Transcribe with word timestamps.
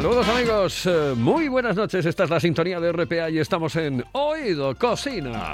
Saludos 0.00 0.28
amigos, 0.30 0.86
eh, 0.86 1.12
muy 1.14 1.48
buenas 1.48 1.76
noches, 1.76 2.06
esta 2.06 2.24
es 2.24 2.30
la 2.30 2.40
sintonía 2.40 2.80
de 2.80 2.90
RPA 2.90 3.28
y 3.28 3.38
estamos 3.38 3.76
en 3.76 4.02
Oído 4.12 4.74
Cocina. 4.74 5.52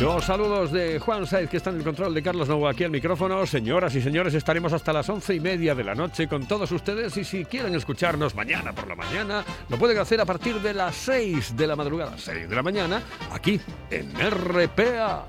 Los 0.00 0.24
saludos 0.24 0.72
de 0.72 0.98
Juan 0.98 1.28
Saiz, 1.28 1.48
que 1.48 1.58
está 1.58 1.70
en 1.70 1.76
el 1.76 1.84
control 1.84 2.12
de 2.12 2.24
Carlos 2.24 2.48
Novo 2.48 2.66
aquí 2.66 2.82
al 2.82 2.90
micrófono. 2.90 3.46
Señoras 3.46 3.94
y 3.94 4.02
señores, 4.02 4.34
estaremos 4.34 4.72
hasta 4.72 4.92
las 4.92 5.08
once 5.08 5.32
y 5.32 5.38
media 5.38 5.76
de 5.76 5.84
la 5.84 5.94
noche 5.94 6.26
con 6.26 6.48
todos 6.48 6.72
ustedes. 6.72 7.16
Y 7.16 7.22
si 7.22 7.44
quieren 7.44 7.76
escucharnos 7.76 8.34
mañana 8.34 8.72
por 8.72 8.88
la 8.88 8.96
mañana, 8.96 9.44
lo 9.68 9.78
pueden 9.78 9.98
hacer 9.98 10.20
a 10.20 10.24
partir 10.24 10.60
de 10.60 10.74
las 10.74 10.96
seis 10.96 11.56
de 11.56 11.68
la 11.68 11.76
madrugada, 11.76 12.18
seis 12.18 12.48
de 12.48 12.56
la 12.56 12.64
mañana, 12.64 13.00
aquí 13.30 13.60
en 13.92 14.12
RPA. 14.12 15.28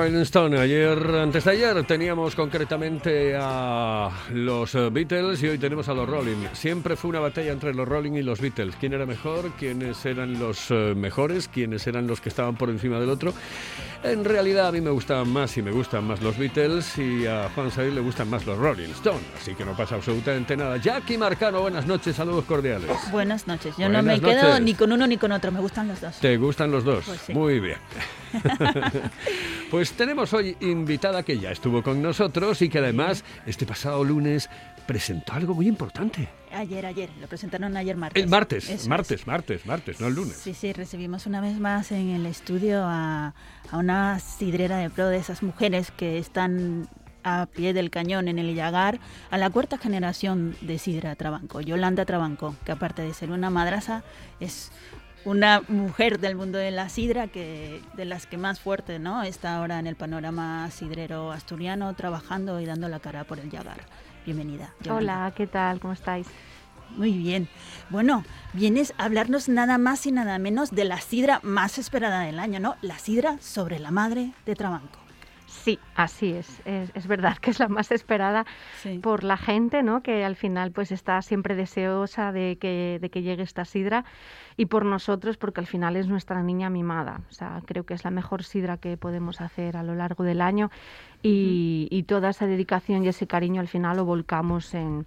Rolling. 0.00 0.56
Ayer, 0.56 0.98
antes 1.16 1.44
de 1.44 1.50
ayer, 1.50 1.84
teníamos 1.84 2.34
concretamente 2.34 3.36
a 3.38 4.10
los 4.32 4.74
eh, 4.74 4.88
Beatles 4.90 5.42
y 5.42 5.48
hoy 5.48 5.58
tenemos 5.58 5.88
a 5.90 5.94
los 5.94 6.08
Rolling. 6.08 6.46
Siempre 6.54 6.96
fue 6.96 7.10
una 7.10 7.20
batalla 7.20 7.52
entre 7.52 7.74
los 7.74 7.86
Rolling 7.86 8.12
y 8.12 8.22
los 8.22 8.40
Beatles. 8.40 8.76
¿Quién 8.80 8.94
era 8.94 9.04
mejor? 9.04 9.50
¿Quiénes 9.58 10.04
eran 10.06 10.38
los 10.38 10.70
eh, 10.70 10.94
mejores? 10.96 11.48
¿Quiénes 11.48 11.86
eran 11.86 12.06
los 12.06 12.22
que 12.22 12.30
estaban 12.30 12.56
por 12.56 12.70
encima 12.70 12.98
del 12.98 13.10
otro? 13.10 13.34
En 14.02 14.24
realidad 14.24 14.68
a 14.68 14.72
mí 14.72 14.80
me 14.80 14.88
gustaban 14.88 15.28
más 15.28 15.54
y 15.58 15.62
me 15.62 15.70
gustan 15.70 16.04
más 16.04 16.22
los 16.22 16.38
Beatles 16.38 16.96
y 16.96 17.26
a 17.26 17.50
Juan 17.54 17.70
Said 17.70 17.92
le 17.92 18.00
gustan 18.00 18.30
más 18.30 18.46
los 18.46 18.56
Rolling 18.56 18.88
Stone. 18.92 19.20
Así 19.36 19.54
que 19.54 19.62
no 19.62 19.76
pasa 19.76 19.96
absolutamente 19.96 20.56
nada. 20.56 20.78
Jackie 20.78 21.18
Marcano, 21.18 21.60
buenas 21.60 21.86
noches, 21.86 22.16
saludos 22.16 22.46
cordiales. 22.46 22.90
Buenas 23.12 23.46
noches. 23.46 23.74
Yo 23.76 23.84
Buenas 23.84 24.04
no 24.04 24.12
me 24.12 24.18
quedo 24.20 24.42
noches. 24.48 24.62
ni 24.62 24.74
con 24.74 24.92
uno 24.92 25.06
ni 25.06 25.18
con 25.18 25.32
otro, 25.32 25.52
me 25.52 25.60
gustan 25.60 25.88
los 25.88 26.00
dos. 26.00 26.18
¿Te 26.18 26.38
gustan 26.38 26.70
los 26.70 26.82
dos? 26.82 27.04
Pues 27.04 27.20
sí. 27.20 27.34
Muy 27.34 27.60
bien. 27.60 27.76
pues 29.70 29.92
tenemos 29.92 30.32
hoy 30.32 30.56
invitada 30.60 31.22
que 31.22 31.38
ya 31.38 31.50
estuvo 31.50 31.82
con 31.82 32.00
nosotros 32.00 32.62
y 32.62 32.70
que 32.70 32.78
además 32.78 33.22
este 33.44 33.66
pasado 33.66 34.02
lunes 34.02 34.48
presentó 34.86 35.34
algo 35.34 35.54
muy 35.54 35.68
importante. 35.68 36.26
Ayer, 36.52 36.84
ayer, 36.86 37.10
lo 37.20 37.26
presentaron 37.28 37.76
ayer 37.76 37.96
martes. 37.96 38.22
El 38.22 38.28
martes, 38.28 38.64
Eso 38.64 38.74
es. 38.74 38.88
martes, 38.88 39.26
martes, 39.26 39.66
martes, 39.66 40.00
no 40.00 40.08
el 40.08 40.14
lunes. 40.14 40.36
Sí, 40.36 40.52
sí, 40.54 40.72
recibimos 40.72 41.26
una 41.26 41.40
vez 41.40 41.58
más 41.60 41.92
en 41.92 42.10
el 42.10 42.26
estudio 42.26 42.82
a, 42.84 43.34
a 43.70 43.76
una 43.76 44.18
sidrera 44.18 44.78
de 44.78 44.90
pro 44.90 45.08
de 45.08 45.16
esas 45.18 45.42
mujeres 45.42 45.90
que 45.92 46.18
están 46.18 46.88
a 47.22 47.46
pie 47.46 47.72
del 47.72 47.90
cañón 47.90 48.28
en 48.28 48.38
el 48.38 48.54
Llagar, 48.54 48.98
a 49.30 49.38
la 49.38 49.50
cuarta 49.50 49.78
generación 49.78 50.56
de 50.62 50.78
Sidra 50.78 51.14
Trabanco, 51.16 51.60
Yolanda 51.60 52.04
Trabanco, 52.04 52.56
que 52.64 52.72
aparte 52.72 53.02
de 53.02 53.12
ser 53.14 53.30
una 53.30 53.50
madraza, 53.50 54.02
es 54.40 54.72
una 55.26 55.60
mujer 55.68 56.18
del 56.18 56.34
mundo 56.34 56.56
de 56.56 56.70
la 56.70 56.88
sidra 56.88 57.26
que 57.28 57.82
de 57.94 58.06
las 58.06 58.26
que 58.26 58.38
más 58.38 58.58
fuerte 58.58 58.98
no 58.98 59.22
está 59.22 59.56
ahora 59.56 59.78
en 59.78 59.86
el 59.86 59.94
panorama 59.94 60.70
sidrero 60.70 61.30
asturiano 61.30 61.92
trabajando 61.94 62.58
y 62.58 62.64
dando 62.64 62.88
la 62.88 63.00
cara 63.00 63.24
por 63.24 63.38
el 63.38 63.50
Llagar. 63.50 63.80
Bienvenida. 64.24 64.72
Yolanda. 64.80 64.94
Hola, 65.24 65.32
¿qué 65.34 65.46
tal? 65.46 65.80
¿Cómo 65.80 65.92
estáis? 65.92 66.26
Muy 66.96 67.12
bien. 67.12 67.48
Bueno, 67.88 68.24
vienes 68.52 68.92
a 68.98 69.04
hablarnos 69.04 69.48
nada 69.48 69.78
más 69.78 70.06
y 70.06 70.12
nada 70.12 70.38
menos 70.38 70.70
de 70.72 70.84
la 70.84 71.00
sidra 71.00 71.40
más 71.42 71.78
esperada 71.78 72.20
del 72.20 72.38
año, 72.38 72.58
¿no? 72.60 72.74
La 72.82 72.98
sidra 72.98 73.38
sobre 73.40 73.78
la 73.78 73.90
madre 73.90 74.32
de 74.44 74.56
Trabanco. 74.56 74.98
Sí, 75.46 75.78
así 75.94 76.32
es. 76.32 76.60
es. 76.64 76.90
es 76.94 77.06
verdad 77.06 77.36
que 77.38 77.50
es 77.50 77.58
la 77.58 77.68
más 77.68 77.90
esperada 77.90 78.46
Sí. 78.82 78.98
por 78.98 79.24
la 79.24 79.36
gente, 79.36 79.82
¿no? 79.82 80.02
Que 80.02 80.24
al 80.24 80.36
final 80.36 80.70
pues 80.70 80.90
está 80.92 81.20
siempre 81.22 81.54
deseosa 81.54 82.32
de 82.32 82.56
que, 82.60 82.98
de 83.00 83.10
que 83.10 83.22
llegue 83.22 83.42
esta 83.42 83.64
sidra 83.64 84.04
y 84.56 84.66
por 84.66 84.84
nosotros 84.84 85.36
porque 85.36 85.60
al 85.60 85.66
final 85.66 85.96
es 85.96 86.06
nuestra 86.06 86.42
niña 86.42 86.70
mimada. 86.70 87.20
O 87.28 87.32
sea, 87.32 87.60
creo 87.66 87.84
que 87.84 87.94
es 87.94 88.04
la 88.04 88.10
mejor 88.10 88.42
sidra 88.44 88.76
que 88.78 88.96
podemos 88.96 89.40
hacer 89.40 89.76
a 89.76 89.82
lo 89.82 89.94
largo 89.94 90.22
del 90.24 90.40
año 90.40 90.70
y, 91.22 91.88
y 91.90 92.02
toda 92.04 92.30
esa 92.30 92.46
dedicación 92.46 93.04
y 93.04 93.08
ese 93.08 93.26
cariño 93.26 93.60
al 93.60 93.68
final 93.68 93.96
lo 93.96 94.04
volcamos 94.04 94.74
en, 94.74 95.06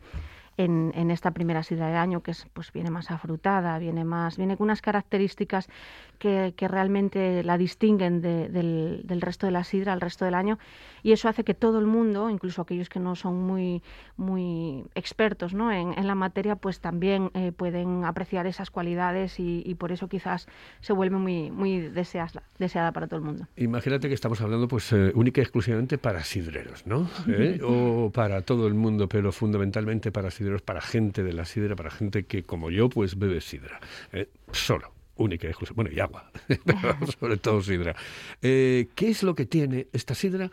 en, 0.57 0.91
en 0.95 1.11
esta 1.11 1.31
primera 1.31 1.63
sidra 1.63 1.87
del 1.87 1.97
año 1.97 2.21
que 2.21 2.31
es, 2.31 2.47
pues 2.53 2.71
viene 2.71 2.91
más 2.91 3.11
afrutada, 3.11 3.77
viene 3.79 4.03
más, 4.03 4.37
viene 4.37 4.57
con 4.57 4.65
unas 4.65 4.81
características 4.81 5.67
que, 6.23 6.53
que 6.55 6.69
realmente 6.69 7.43
la 7.43 7.57
distinguen 7.57 8.21
de- 8.21 8.47
del, 8.47 9.01
del 9.03 9.19
resto 9.19 9.45
de 9.45 9.51
la 9.51 9.65
sidra 9.65 9.91
al 9.91 9.99
resto 9.99 10.23
del 10.23 10.35
año 10.35 10.57
y 11.03 11.11
eso 11.11 11.27
hace 11.27 11.43
que 11.43 11.53
todo 11.53 11.79
el 11.79 11.85
mundo, 11.85 12.29
incluso 12.29 12.61
aquellos 12.61 12.87
que 12.87 13.01
no 13.01 13.15
son 13.15 13.35
muy, 13.43 13.83
muy 14.15 14.85
expertos 14.95 15.53
¿no? 15.53 15.69
en, 15.69 15.97
en 15.99 16.07
la 16.07 16.15
materia, 16.15 16.55
pues 16.55 16.79
también 16.79 17.29
eh, 17.33 17.51
pueden 17.51 18.05
apreciar 18.05 18.47
esas 18.47 18.71
cualidades 18.71 19.37
y, 19.37 19.63
y 19.65 19.75
por 19.75 19.91
eso 19.91 20.07
quizás 20.07 20.47
se 20.79 20.93
vuelve 20.93 21.17
muy, 21.17 21.51
muy 21.51 21.79
deseada, 21.89 22.43
deseada 22.57 22.93
para 22.93 23.07
todo 23.07 23.17
el 23.19 23.25
mundo. 23.25 23.47
Imagínate 23.57 24.07
que 24.07 24.13
estamos 24.13 24.39
hablando 24.39 24.69
pues 24.69 24.93
eh, 24.93 25.11
única 25.13 25.41
y 25.41 25.43
exclusivamente 25.43 25.97
para 25.97 26.23
sidreros, 26.23 26.87
¿no? 26.87 27.09
¿Eh? 27.27 27.59
O 27.63 28.09
para 28.13 28.41
todo 28.43 28.65
el 28.67 28.75
mundo, 28.75 29.09
pero 29.09 29.33
fundamentalmente 29.33 30.09
para 30.13 30.31
sidreros, 30.31 30.61
para 30.61 30.79
gente 30.79 31.21
de 31.21 31.33
la 31.33 31.43
sidra, 31.43 31.75
para 31.75 31.91
gente 31.91 32.23
que 32.23 32.43
como 32.43 32.69
yo 32.71 32.87
pues 32.87 33.19
bebe 33.19 33.41
sidra. 33.41 33.81
¿eh? 34.13 34.29
Solo. 34.53 34.93
Única 35.15 35.47
y 35.47 35.49
exclusiva. 35.49 35.75
Bueno, 35.75 35.91
y 35.91 35.99
agua, 35.99 36.31
pero 36.47 37.07
sobre 37.19 37.37
todo 37.37 37.61
sidra. 37.61 37.95
Eh, 38.41 38.87
¿Qué 38.95 39.09
es 39.09 39.23
lo 39.23 39.35
que 39.35 39.45
tiene 39.45 39.87
esta 39.93 40.15
sidra 40.15 40.49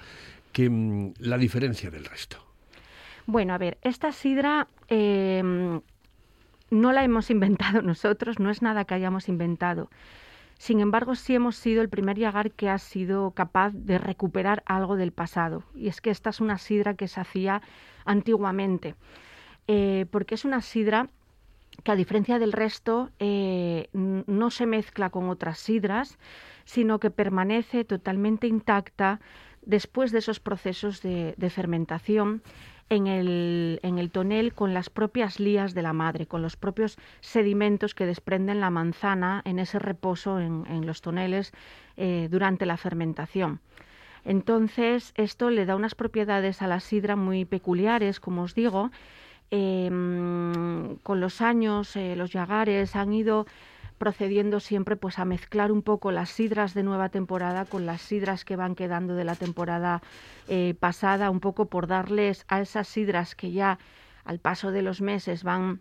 que 0.52 0.68
mm, 0.68 1.14
la 1.18 1.38
diferencia 1.38 1.90
del 1.90 2.04
resto? 2.04 2.36
Bueno, 3.26 3.54
a 3.54 3.58
ver, 3.58 3.78
esta 3.82 4.12
sidra 4.12 4.68
eh, 4.88 5.80
no 6.70 6.92
la 6.92 7.04
hemos 7.04 7.30
inventado 7.30 7.82
nosotros, 7.82 8.38
no 8.38 8.50
es 8.50 8.62
nada 8.62 8.84
que 8.84 8.94
hayamos 8.94 9.28
inventado. 9.28 9.90
Sin 10.58 10.80
embargo, 10.80 11.14
sí 11.14 11.34
hemos 11.34 11.56
sido 11.56 11.80
el 11.80 11.88
primer 11.88 12.18
Yagar 12.18 12.50
que 12.50 12.68
ha 12.68 12.78
sido 12.78 13.30
capaz 13.30 13.72
de 13.72 13.96
recuperar 13.96 14.62
algo 14.66 14.96
del 14.96 15.10
pasado. 15.10 15.62
Y 15.74 15.88
es 15.88 16.02
que 16.02 16.10
esta 16.10 16.28
es 16.28 16.40
una 16.40 16.58
sidra 16.58 16.94
que 16.94 17.08
se 17.08 17.18
hacía 17.18 17.62
antiguamente, 18.04 18.94
eh, 19.68 20.04
porque 20.10 20.34
es 20.34 20.44
una 20.44 20.60
sidra 20.60 21.08
que 21.84 21.92
a 21.92 21.96
diferencia 21.96 22.38
del 22.38 22.52
resto 22.52 23.10
eh, 23.18 23.88
no 23.92 24.50
se 24.50 24.66
mezcla 24.66 25.10
con 25.10 25.28
otras 25.28 25.58
sidras, 25.58 26.18
sino 26.64 27.00
que 27.00 27.10
permanece 27.10 27.84
totalmente 27.84 28.46
intacta 28.46 29.20
después 29.62 30.12
de 30.12 30.18
esos 30.18 30.40
procesos 30.40 31.02
de, 31.02 31.50
fermentación 31.50 32.42
en 32.88 33.06
el, 33.06 33.80
en 33.82 33.98
el, 33.98 34.10
tonel 34.10 34.52
con 34.52 34.74
las 34.74 34.90
propias 34.90 35.38
lías 35.38 35.74
de 35.74 35.82
la 35.82 35.92
madre, 35.92 36.26
con 36.26 36.42
los 36.42 36.56
propios 36.56 36.98
sedimentos 37.20 37.94
que 37.94 38.06
desprenden 38.06 38.60
la 38.60 38.70
manzana 38.70 39.42
en 39.44 39.58
ese 39.58 39.78
reposo 39.78 40.40
en, 40.40 40.86
los 40.86 41.00
toneles 41.00 41.52
eh, 41.96 42.28
durante 42.30 42.66
la 42.66 42.76
fermentación. 42.76 43.60
Entonces, 44.24 45.12
esto 45.16 45.50
le 45.50 45.66
da 45.66 45.76
unas 45.76 45.94
propiedades 45.94 46.62
a 46.62 46.66
la 46.66 46.80
sidra 46.80 47.16
muy 47.16 47.44
peculiares, 47.44 48.20
como 48.20 48.42
os 48.42 48.54
digo. 48.54 48.90
Em, 49.50 50.96
con 51.02 51.20
los 51.20 51.40
años, 51.40 51.96
eh, 51.96 52.14
los 52.16 52.30
yagares 52.32 52.94
han 52.94 53.12
ido 53.12 53.46
procediendo 53.98 54.60
siempre 54.60 54.96
pues 54.96 55.18
a 55.18 55.24
mezclar 55.24 55.72
un 55.72 55.82
poco 55.82 56.10
las 56.10 56.30
sidras 56.30 56.72
de 56.72 56.82
nueva 56.82 57.10
temporada 57.10 57.66
con 57.66 57.84
las 57.84 58.00
sidras 58.00 58.44
que 58.46 58.56
van 58.56 58.74
quedando 58.74 59.14
de 59.14 59.24
la 59.24 59.34
temporada 59.34 60.00
eh, 60.48 60.74
pasada, 60.80 61.30
un 61.30 61.40
poco 61.40 61.66
por 61.66 61.86
darles 61.86 62.46
a 62.48 62.60
esas 62.60 62.88
sidras 62.88 63.34
que 63.34 63.52
ya 63.52 63.78
al 64.24 64.38
paso 64.38 64.70
de 64.70 64.82
los 64.82 65.02
meses 65.02 65.44
van 65.44 65.80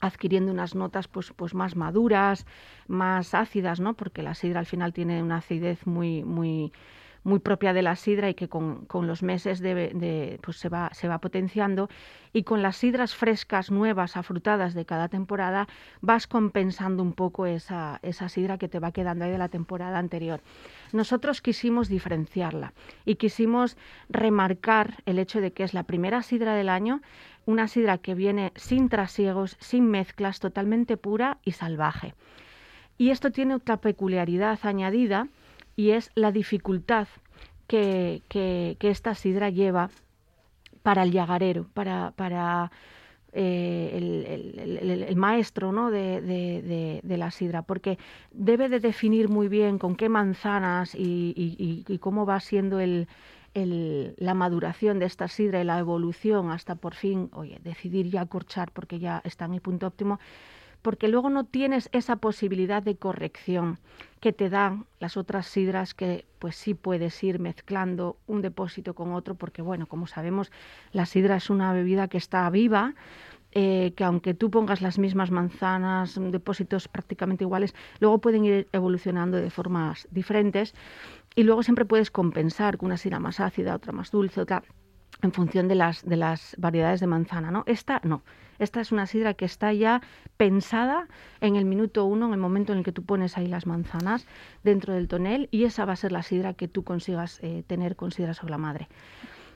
adquiriendo 0.00 0.52
unas 0.52 0.74
notas 0.74 1.08
pues, 1.08 1.32
pues 1.34 1.54
más 1.54 1.76
maduras, 1.76 2.44
más 2.88 3.34
ácidas, 3.34 3.80
¿no? 3.80 3.94
Porque 3.94 4.22
la 4.22 4.34
sidra 4.34 4.60
al 4.60 4.66
final 4.66 4.92
tiene 4.92 5.22
una 5.22 5.38
acidez 5.38 5.86
muy, 5.86 6.24
muy, 6.24 6.72
muy 7.26 7.40
propia 7.40 7.72
de 7.72 7.82
la 7.82 7.96
sidra 7.96 8.30
y 8.30 8.34
que 8.34 8.48
con, 8.48 8.86
los 8.88 9.22
meses 9.24 9.58
de, 9.58 10.38
pues 10.42 10.58
se, 10.58 10.68
va, 10.68 10.90
se 10.92 11.08
va 11.08 11.18
potenciando 11.18 11.88
y 12.32 12.44
con 12.44 12.62
las 12.62 12.76
sidras 12.76 13.16
frescas, 13.16 13.72
nuevas, 13.72 14.16
afrutadas 14.16 14.74
de 14.74 14.86
cada 14.86 15.08
temporada 15.08 15.66
vas 16.00 16.28
compensando 16.28 17.02
un 17.02 17.12
poco 17.12 17.46
esa, 17.46 17.98
esa 18.02 18.28
sidra 18.28 18.58
que 18.58 18.68
te 18.68 18.78
va 18.78 18.92
quedando 18.92 19.24
ahí 19.24 19.32
de 19.32 19.38
la 19.38 19.48
temporada 19.48 19.98
anterior. 19.98 20.40
Nosotros 20.92 21.42
quisimos 21.42 21.88
diferenciarla 21.88 22.72
y 23.04 23.16
quisimos 23.16 23.76
remarcar 24.08 25.02
el 25.04 25.18
hecho 25.18 25.40
de 25.40 25.52
que 25.52 25.64
es 25.64 25.74
la 25.74 25.82
primera 25.82 26.22
sidra 26.22 26.54
del 26.54 26.68
año, 26.68 27.02
una 27.44 27.66
sidra 27.66 27.98
que 27.98 28.14
viene 28.14 28.52
sin 28.54 28.88
trasiegos, 28.88 29.56
sin 29.58 29.90
mezclas, 29.90 30.38
totalmente 30.38 30.96
pura 30.96 31.38
y 31.44 31.52
salvaje. 31.52 32.14
Y 32.98 33.10
esto 33.10 33.32
tiene 33.32 33.56
otra 33.56 33.78
peculiaridad 33.78 34.60
añadida, 34.62 35.26
y 35.76 35.90
es 35.90 36.10
la 36.14 36.32
dificultad 36.32 37.06
que, 37.66 38.22
que, 38.28 38.76
esta 38.80 39.14
sidra 39.14 39.50
lleva 39.50 39.90
para 40.82 41.02
el 41.02 41.12
yagarero, 41.12 41.66
para, 41.74 42.12
para 42.16 42.70
eh, 43.32 43.90
el, 45.08 45.16
maestro 45.16 45.72
¿no? 45.72 45.90
de, 45.90 46.20
de, 47.02 47.16
la 47.16 47.30
sidra, 47.30 47.62
porque 47.62 47.98
debe 48.32 48.68
de 48.68 48.80
definir 48.80 49.28
muy 49.28 49.48
bien 49.48 49.78
con 49.78 49.96
qué 49.96 50.08
manzanas 50.08 50.94
y, 50.94 51.98
cómo 52.00 52.24
va 52.24 52.40
siendo 52.40 52.78
la 53.54 54.34
maduración 54.34 54.98
de 54.98 55.06
esta 55.06 55.28
sidra 55.28 55.60
y 55.60 55.64
la 55.64 55.78
evolución 55.78 56.50
hasta 56.50 56.76
por 56.76 56.94
fin, 56.94 57.30
oye, 57.32 57.58
decidir 57.62 58.08
ya 58.10 58.26
corchar 58.26 58.70
porque 58.72 58.98
ya 58.98 59.20
está 59.24 59.44
en 59.46 59.54
el 59.54 59.60
punto 59.60 59.88
óptimo, 59.88 60.20
porque 60.86 61.08
luego 61.08 61.30
no 61.30 61.42
tienes 61.42 61.88
esa 61.90 62.14
posibilidad 62.14 62.80
de 62.80 62.94
corrección 62.94 63.80
que 64.20 64.32
te 64.32 64.48
dan 64.48 64.86
las 65.00 65.16
otras 65.16 65.48
sidras 65.48 65.94
que 65.94 66.26
pues 66.38 66.54
sí 66.54 66.74
puedes 66.74 67.24
ir 67.24 67.40
mezclando 67.40 68.18
un 68.28 68.40
depósito 68.40 68.94
con 68.94 69.12
otro 69.12 69.34
porque 69.34 69.62
bueno 69.62 69.88
como 69.88 70.06
sabemos 70.06 70.52
la 70.92 71.04
sidra 71.04 71.34
es 71.38 71.50
una 71.50 71.72
bebida 71.72 72.06
que 72.06 72.18
está 72.18 72.48
viva 72.50 72.94
eh, 73.50 73.94
que 73.96 74.04
aunque 74.04 74.32
tú 74.34 74.48
pongas 74.48 74.80
las 74.80 74.96
mismas 75.00 75.32
manzanas 75.32 76.20
depósitos 76.30 76.86
prácticamente 76.86 77.42
iguales 77.42 77.74
luego 77.98 78.20
pueden 78.20 78.44
ir 78.44 78.68
evolucionando 78.70 79.38
de 79.38 79.50
formas 79.50 80.06
diferentes. 80.12 80.72
Y 81.34 81.42
luego 81.42 81.64
siempre 81.64 81.84
puedes 81.84 82.12
compensar 82.12 82.78
con 82.78 82.86
una 82.86 82.96
sidra 82.96 83.18
más 83.18 83.40
ácida 83.40 83.74
otra 83.74 83.92
más 83.92 84.12
dulce 84.12 84.40
otra 84.40 84.62
en 85.22 85.32
función 85.32 85.68
de 85.68 85.74
las, 85.74 86.04
de 86.04 86.16
las 86.16 86.54
variedades 86.58 87.00
de 87.00 87.06
manzana, 87.06 87.50
¿no? 87.50 87.64
Esta 87.66 88.00
no. 88.04 88.22
Esta 88.58 88.80
es 88.80 88.90
una 88.90 89.06
sidra 89.06 89.34
que 89.34 89.44
está 89.44 89.72
ya 89.72 90.00
pensada 90.36 91.08
en 91.40 91.56
el 91.56 91.66
minuto 91.66 92.04
uno, 92.06 92.26
en 92.26 92.32
el 92.32 92.38
momento 92.40 92.72
en 92.72 92.78
el 92.78 92.84
que 92.84 92.92
tú 92.92 93.02
pones 93.02 93.36
ahí 93.36 93.46
las 93.46 93.66
manzanas 93.66 94.26
dentro 94.64 94.94
del 94.94 95.08
tonel 95.08 95.48
y 95.50 95.64
esa 95.64 95.84
va 95.84 95.92
a 95.92 95.96
ser 95.96 96.12
la 96.12 96.22
sidra 96.22 96.54
que 96.54 96.68
tú 96.68 96.82
consigas 96.82 97.38
eh, 97.42 97.64
tener 97.66 97.96
con 97.96 98.12
sidra 98.12 98.32
sobre 98.32 98.52
la 98.52 98.58
madre 98.58 98.88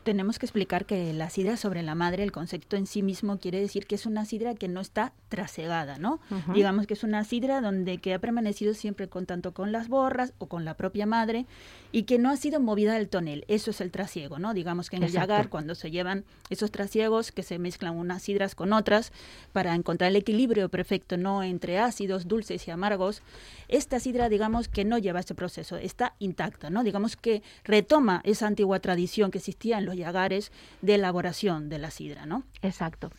tenemos 0.03 0.39
que 0.39 0.47
explicar 0.47 0.87
que 0.87 1.13
la 1.13 1.31
sidra 1.31 1.57
sobre 1.57 1.83
la 1.83 1.95
madre, 1.95 2.23
el 2.23 2.33
concepto 2.33 2.77
en 2.77 2.87
sí 2.87 3.03
mismo 3.03 3.39
quiere 3.39 3.61
decir 3.61 3.87
que 3.87 3.95
es 3.95 4.07
una 4.07 4.25
sidra 4.25 4.55
que 4.55 4.69
no 4.69 4.81
está 4.81 5.13
trasegada, 5.29 5.99
¿no? 5.99 6.21
Digamos 6.55 6.87
que 6.87 6.95
es 6.95 7.05
una 7.05 7.25
sidra 7.25 7.61
donde 7.61 7.99
que 7.99 8.15
ha 8.15 8.19
permanecido 8.19 8.75
siempre 8.75 9.09
con 9.09 9.27
tanto 9.27 9.53
con 9.53 9.73
las 9.73 9.89
borras 9.89 10.33
o 10.39 10.47
con 10.47 10.65
la 10.65 10.75
propia 10.75 11.07
madre 11.07 11.47
y 11.93 12.05
que 12.05 12.19
no 12.19 12.31
ha 12.31 12.37
sido 12.37 12.61
movida 12.61 12.95
del 12.95 13.09
tonel. 13.09 13.45
Eso 13.49 13.71
es 13.71 13.81
el 13.81 13.91
trasiego, 13.91 14.39
¿no? 14.39 14.55
Digamos 14.55 14.91
que 14.91 14.97
en 14.97 15.03
el 15.03 15.13
yagar 15.13 15.49
cuando 15.49 15.75
se 15.75 15.91
llevan 15.91 16.25
esos 16.49 16.71
trasiegos 16.71 17.33
que 17.33 17.43
se 17.43 17.59
mezclan 17.59 17.97
unas 17.97 18.23
sidras 18.23 18.55
con 18.55 18.73
otras 18.73 19.13
para 19.53 19.75
encontrar 19.75 20.11
el 20.11 20.17
equilibrio 20.17 20.69
perfecto, 20.69 21.17
¿no? 21.17 21.43
Entre 21.43 21.79
ácidos, 21.79 22.27
dulces 22.27 22.67
y 22.67 22.71
amargos, 22.71 23.23
esta 23.69 24.01
sidra 24.01 24.29
digamos 24.29 24.69
que 24.69 24.85
no 24.85 24.99
lleva 24.99 25.21
ese 25.21 25.35
proceso, 25.35 25.77
está 25.77 26.15
intacta, 26.19 26.71
¿no? 26.71 26.85
Digamos 26.85 27.17
que 27.17 27.43
retoma 27.65 28.21
esa 28.25 28.47
antigua 28.47 28.81
tradición 28.81 29.31
que 29.31 29.39
existía 29.39 29.79
en 29.79 29.90
los 29.91 29.99
yagares 29.99 30.53
de 30.83 30.95
elaboración 30.95 31.69
de 31.69 31.79
la 31.79 31.91
sidra, 31.91 32.27
¿no? 32.27 32.45
Exacto. 32.63 33.11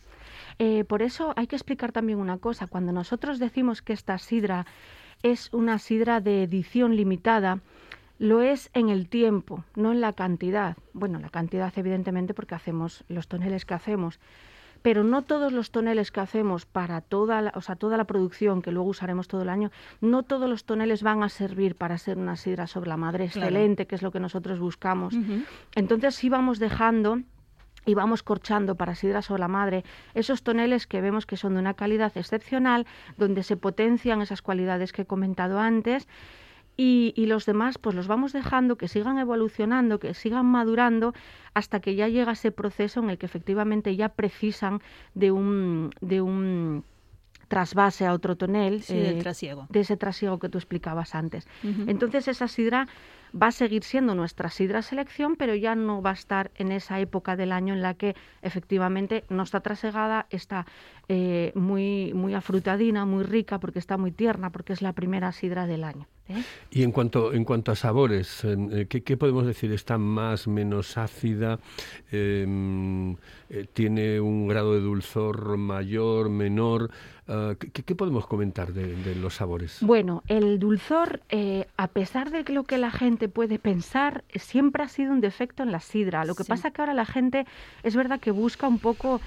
Eh, 0.58 0.84
por 0.84 1.02
eso 1.02 1.32
hay 1.36 1.46
que 1.46 1.56
explicar 1.56 1.92
también 1.92 2.18
una 2.18 2.38
cosa. 2.38 2.66
Cuando 2.66 2.92
nosotros 2.92 3.38
decimos 3.38 3.82
que 3.82 3.92
esta 3.92 4.18
sidra 4.18 4.66
es 5.22 5.52
una 5.52 5.78
sidra 5.78 6.20
de 6.20 6.42
edición 6.42 6.96
limitada, 6.96 7.60
lo 8.18 8.40
es 8.40 8.70
en 8.72 8.88
el 8.88 9.08
tiempo, 9.08 9.64
no 9.74 9.92
en 9.92 10.00
la 10.00 10.12
cantidad. 10.12 10.76
Bueno, 10.92 11.18
la 11.18 11.28
cantidad 11.28 11.72
evidentemente 11.76 12.34
porque 12.34 12.54
hacemos 12.54 13.04
los 13.08 13.28
toneles 13.28 13.64
que 13.64 13.74
hacemos, 13.74 14.18
pero 14.82 15.04
no 15.04 15.22
todos 15.22 15.52
los 15.52 15.70
toneles 15.70 16.10
que 16.10 16.20
hacemos 16.20 16.66
para 16.66 17.00
toda 17.00 17.40
la, 17.40 17.52
o 17.54 17.60
sea, 17.60 17.76
toda 17.76 17.96
la 17.96 18.04
producción 18.04 18.62
que 18.62 18.72
luego 18.72 18.88
usaremos 18.90 19.28
todo 19.28 19.42
el 19.42 19.48
año, 19.48 19.70
no 20.00 20.24
todos 20.24 20.50
los 20.50 20.64
toneles 20.64 21.02
van 21.02 21.22
a 21.22 21.28
servir 21.28 21.76
para 21.76 21.98
ser 21.98 22.18
una 22.18 22.36
sidra 22.36 22.66
sobre 22.66 22.88
la 22.88 22.96
madre 22.96 23.24
excelente, 23.24 23.86
que 23.86 23.94
es 23.94 24.02
lo 24.02 24.10
que 24.10 24.20
nosotros 24.20 24.58
buscamos. 24.58 25.14
Entonces 25.74 26.14
sí 26.14 26.28
vamos 26.28 26.58
dejando 26.58 27.20
y 27.84 27.94
vamos 27.94 28.22
corchando 28.22 28.76
para 28.76 28.94
sidra 28.94 29.22
sobre 29.22 29.40
la 29.40 29.48
madre 29.48 29.84
esos 30.14 30.42
toneles 30.42 30.86
que 30.86 31.00
vemos 31.00 31.26
que 31.26 31.36
son 31.36 31.54
de 31.54 31.60
una 31.60 31.74
calidad 31.74 32.12
excepcional, 32.16 32.86
donde 33.16 33.42
se 33.42 33.56
potencian 33.56 34.22
esas 34.22 34.42
cualidades 34.42 34.92
que 34.92 35.02
he 35.02 35.06
comentado 35.06 35.58
antes 35.58 36.06
y, 36.76 37.26
los 37.26 37.46
demás 37.46 37.78
pues 37.78 37.94
los 37.94 38.08
vamos 38.08 38.32
dejando 38.32 38.76
que 38.76 38.88
sigan 38.88 39.18
evolucionando, 39.18 39.98
que 39.98 40.14
sigan 40.14 40.46
madurando 40.46 41.14
hasta 41.54 41.80
que 41.80 41.94
ya 41.94 42.08
llega 42.08 42.32
ese 42.32 42.50
proceso 42.50 43.00
en 43.00 43.10
el 43.10 43.18
que 43.18 43.26
efectivamente 43.26 43.94
ya 43.96 44.10
precisan 44.10 44.80
de 45.14 45.30
un, 45.30 45.90
de 46.00 46.20
un 46.20 46.84
trasvase 47.48 48.06
a 48.06 48.14
otro 48.14 48.36
tonel. 48.36 48.80
del 48.80 49.18
eh, 49.18 49.20
trasiego. 49.20 49.66
De 49.68 49.80
ese 49.80 49.96
trasiego 49.96 50.38
que 50.38 50.48
tú 50.48 50.56
explicabas 50.58 51.14
antes. 51.14 51.46
Entonces 51.86 52.26
esa 52.28 52.48
sidra 52.48 52.88
va 53.40 53.48
a 53.48 53.52
seguir 53.52 53.84
siendo 53.84 54.14
nuestra 54.14 54.50
sidra 54.50 54.82
selección, 54.82 55.36
pero 55.36 55.54
ya 55.54 55.74
no 55.74 56.02
va 56.02 56.10
a 56.10 56.14
estar 56.14 56.50
en 56.56 56.72
esa 56.72 57.00
época 57.00 57.36
del 57.36 57.52
año 57.52 57.74
en 57.74 57.82
la 57.82 57.94
que 57.94 58.14
efectivamente 58.42 59.24
no 59.28 59.42
está 59.42 59.60
trasegada, 59.60 60.26
está 60.30 60.66
eh, 61.08 61.52
muy, 61.54 62.14
muy 62.14 62.32
afrutadina, 62.32 63.04
muy 63.04 63.24
rica, 63.24 63.58
porque 63.58 63.78
está 63.78 63.98
muy 63.98 64.12
tierna, 64.12 64.50
porque 64.50 64.72
es 64.72 64.82
la 64.82 64.92
primera 64.92 65.32
sidra 65.32 65.66
del 65.66 65.84
año. 65.84 66.06
¿eh? 66.28 66.42
Y 66.70 66.84
en 66.84 66.92
cuanto, 66.92 67.32
en 67.32 67.44
cuanto 67.44 67.72
a 67.72 67.76
sabores, 67.76 68.44
eh, 68.44 68.86
¿qué, 68.88 69.16
podemos 69.16 69.44
decir? 69.44 69.72
¿Está 69.72 69.98
más, 69.98 70.46
menos 70.46 70.96
ácida? 70.96 71.58
Em, 72.12 73.16
¿Tiene 73.74 74.20
un 74.20 74.46
grado 74.48 74.74
de 74.74 74.80
dulzor 74.80 75.56
mayor, 75.58 76.30
menor? 76.30 76.90
Ah, 77.28 77.54
¿qué, 77.58 77.94
podemos 77.94 78.26
comentar 78.26 78.72
de, 78.72 79.14
los 79.16 79.34
sabores? 79.34 79.78
Bueno, 79.82 80.22
el 80.28 80.58
dulzor, 80.58 81.20
a 81.76 81.88
pesar 81.88 82.30
de 82.30 82.50
lo 82.52 82.64
que 82.64 82.78
la 82.78 82.90
gente 82.90 83.21
puede 83.28 83.58
pensar, 83.58 84.24
siempre 84.34 84.82
ha 84.82 84.88
sido 84.88 85.12
un 85.12 85.20
defecto 85.20 85.62
en 85.62 85.72
la 85.72 85.80
sidra. 85.80 86.24
Lo 86.24 86.34
que 86.34 86.44
pasa 86.44 86.70
que 86.70 86.82
ahora 86.82 86.94
la 86.94 87.06
gente 87.06 87.46
es 87.82 87.96
verdad 87.96 88.20
que 88.20 88.30
busca 88.30 88.66
un 88.68 88.78
poco 88.78 89.20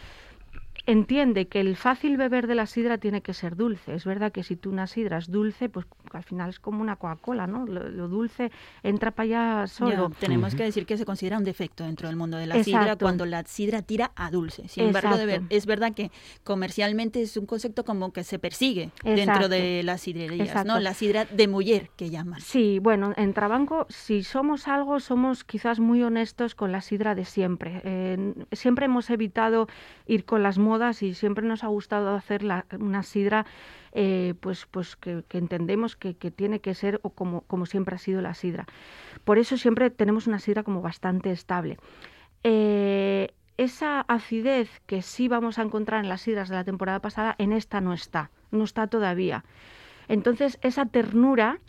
entiende 0.85 1.47
que 1.47 1.59
el 1.59 1.75
fácil 1.75 2.17
beber 2.17 2.47
de 2.47 2.55
la 2.55 2.65
sidra 2.65 2.97
tiene 2.97 3.21
que 3.21 3.33
ser 3.33 3.55
dulce. 3.55 3.95
Es 3.95 4.05
verdad 4.05 4.31
que 4.31 4.43
si 4.43 4.55
tú 4.55 4.69
una 4.69 4.87
sidra 4.87 5.17
es 5.17 5.31
dulce, 5.31 5.69
pues 5.69 5.85
al 6.13 6.23
final 6.23 6.49
es 6.49 6.59
como 6.59 6.81
una 6.81 6.95
Coca-Cola, 6.95 7.47
¿no? 7.47 7.65
Lo, 7.65 8.07
dulce 8.07 8.51
entra 8.83 9.11
para 9.11 9.61
allá 9.61 9.67
solo. 9.67 10.11
tenemos 10.19 10.53
que 10.53 10.63
decir 10.63 10.85
que 10.85 10.97
se 10.97 11.05
considera 11.05 11.37
un 11.37 11.43
defecto 11.43 11.83
dentro 11.83 12.07
del 12.07 12.17
mundo 12.17 12.37
de 12.37 12.45
la 12.45 12.63
sidra 12.63 12.95
cuando 12.95 13.25
la 13.25 13.43
sidra 13.45 13.81
tira 13.81 14.11
a 14.15 14.29
dulce. 14.29 14.67
Sin 14.67 14.85
embargo, 14.85 15.15
es 15.49 15.65
verdad 15.65 15.93
que 15.93 16.11
comercialmente 16.43 17.21
es 17.21 17.35
un 17.37 17.45
concepto 17.45 17.83
como 17.83 18.13
que 18.13 18.23
se 18.23 18.37
persigue 18.37 18.91
dentro 19.03 19.49
de 19.49 19.81
las 19.83 20.01
sidrerías, 20.01 20.65
¿no? 20.65 20.79
La 20.79 20.93
sidra 20.93 21.25
de 21.25 21.47
mujer 21.47 21.89
que 21.95 22.09
llaman. 22.09 22.41
Sí, 22.41 22.79
bueno, 22.79 23.13
en 23.17 23.33
Trabanco, 23.33 23.87
si 23.89 24.23
somos 24.23 24.67
algo, 24.67 24.99
somos 24.99 25.43
quizás 25.43 25.79
muy 25.79 26.03
honestos 26.03 26.53
con 26.53 26.71
la 26.71 26.81
sidra 26.81 27.15
de 27.15 27.25
siempre. 27.25 27.81
siempre 28.51 28.85
hemos 28.85 29.09
evitado 29.09 29.67
ir 30.05 30.25
con 30.25 30.43
las 30.43 30.57
modas 30.57 30.74
y 31.01 31.13
siempre 31.13 31.45
nos 31.45 31.63
ha 31.63 31.67
gustado 31.67 32.15
hacer 32.15 32.43
una 32.79 33.03
sidra 33.03 33.45
eh, 33.91 34.33
pues, 34.39 34.65
pues 34.65 34.95
que, 34.95 35.23
entendemos 35.31 35.95
que, 35.95 36.15
que 36.15 36.31
tiene 36.31 36.59
que 36.59 36.73
ser 36.73 36.99
o 37.01 37.11
como, 37.11 37.41
como 37.41 37.65
siempre 37.65 37.95
ha 37.95 37.97
sido 37.99 38.21
la 38.21 38.33
sidra. 38.33 38.65
Por 39.23 39.37
eso 39.37 39.57
siempre 39.57 39.89
tenemos 39.89 40.27
una 40.27 40.39
sidra 40.39 40.63
como 40.63 40.81
bastante 40.81 41.31
estable. 41.31 41.77
Eh, 42.43 43.33
esa 43.57 44.01
acidez 44.01 44.81
que 44.85 45.01
sí 45.01 45.27
vamos 45.27 45.59
a 45.59 45.61
encontrar 45.61 46.03
en 46.03 46.09
las 46.09 46.21
sidras 46.21 46.49
de 46.49 46.55
la 46.55 46.65
temporada 46.65 46.99
pasada, 46.99 47.35
en 47.37 47.53
esta 47.53 47.79
no 47.79 47.93
está, 47.93 48.31
no 48.51 48.65
está 48.65 48.87
todavía. 48.87 49.45
Entonces, 50.07 50.59
esa 50.61 50.85
ternura 50.85 51.59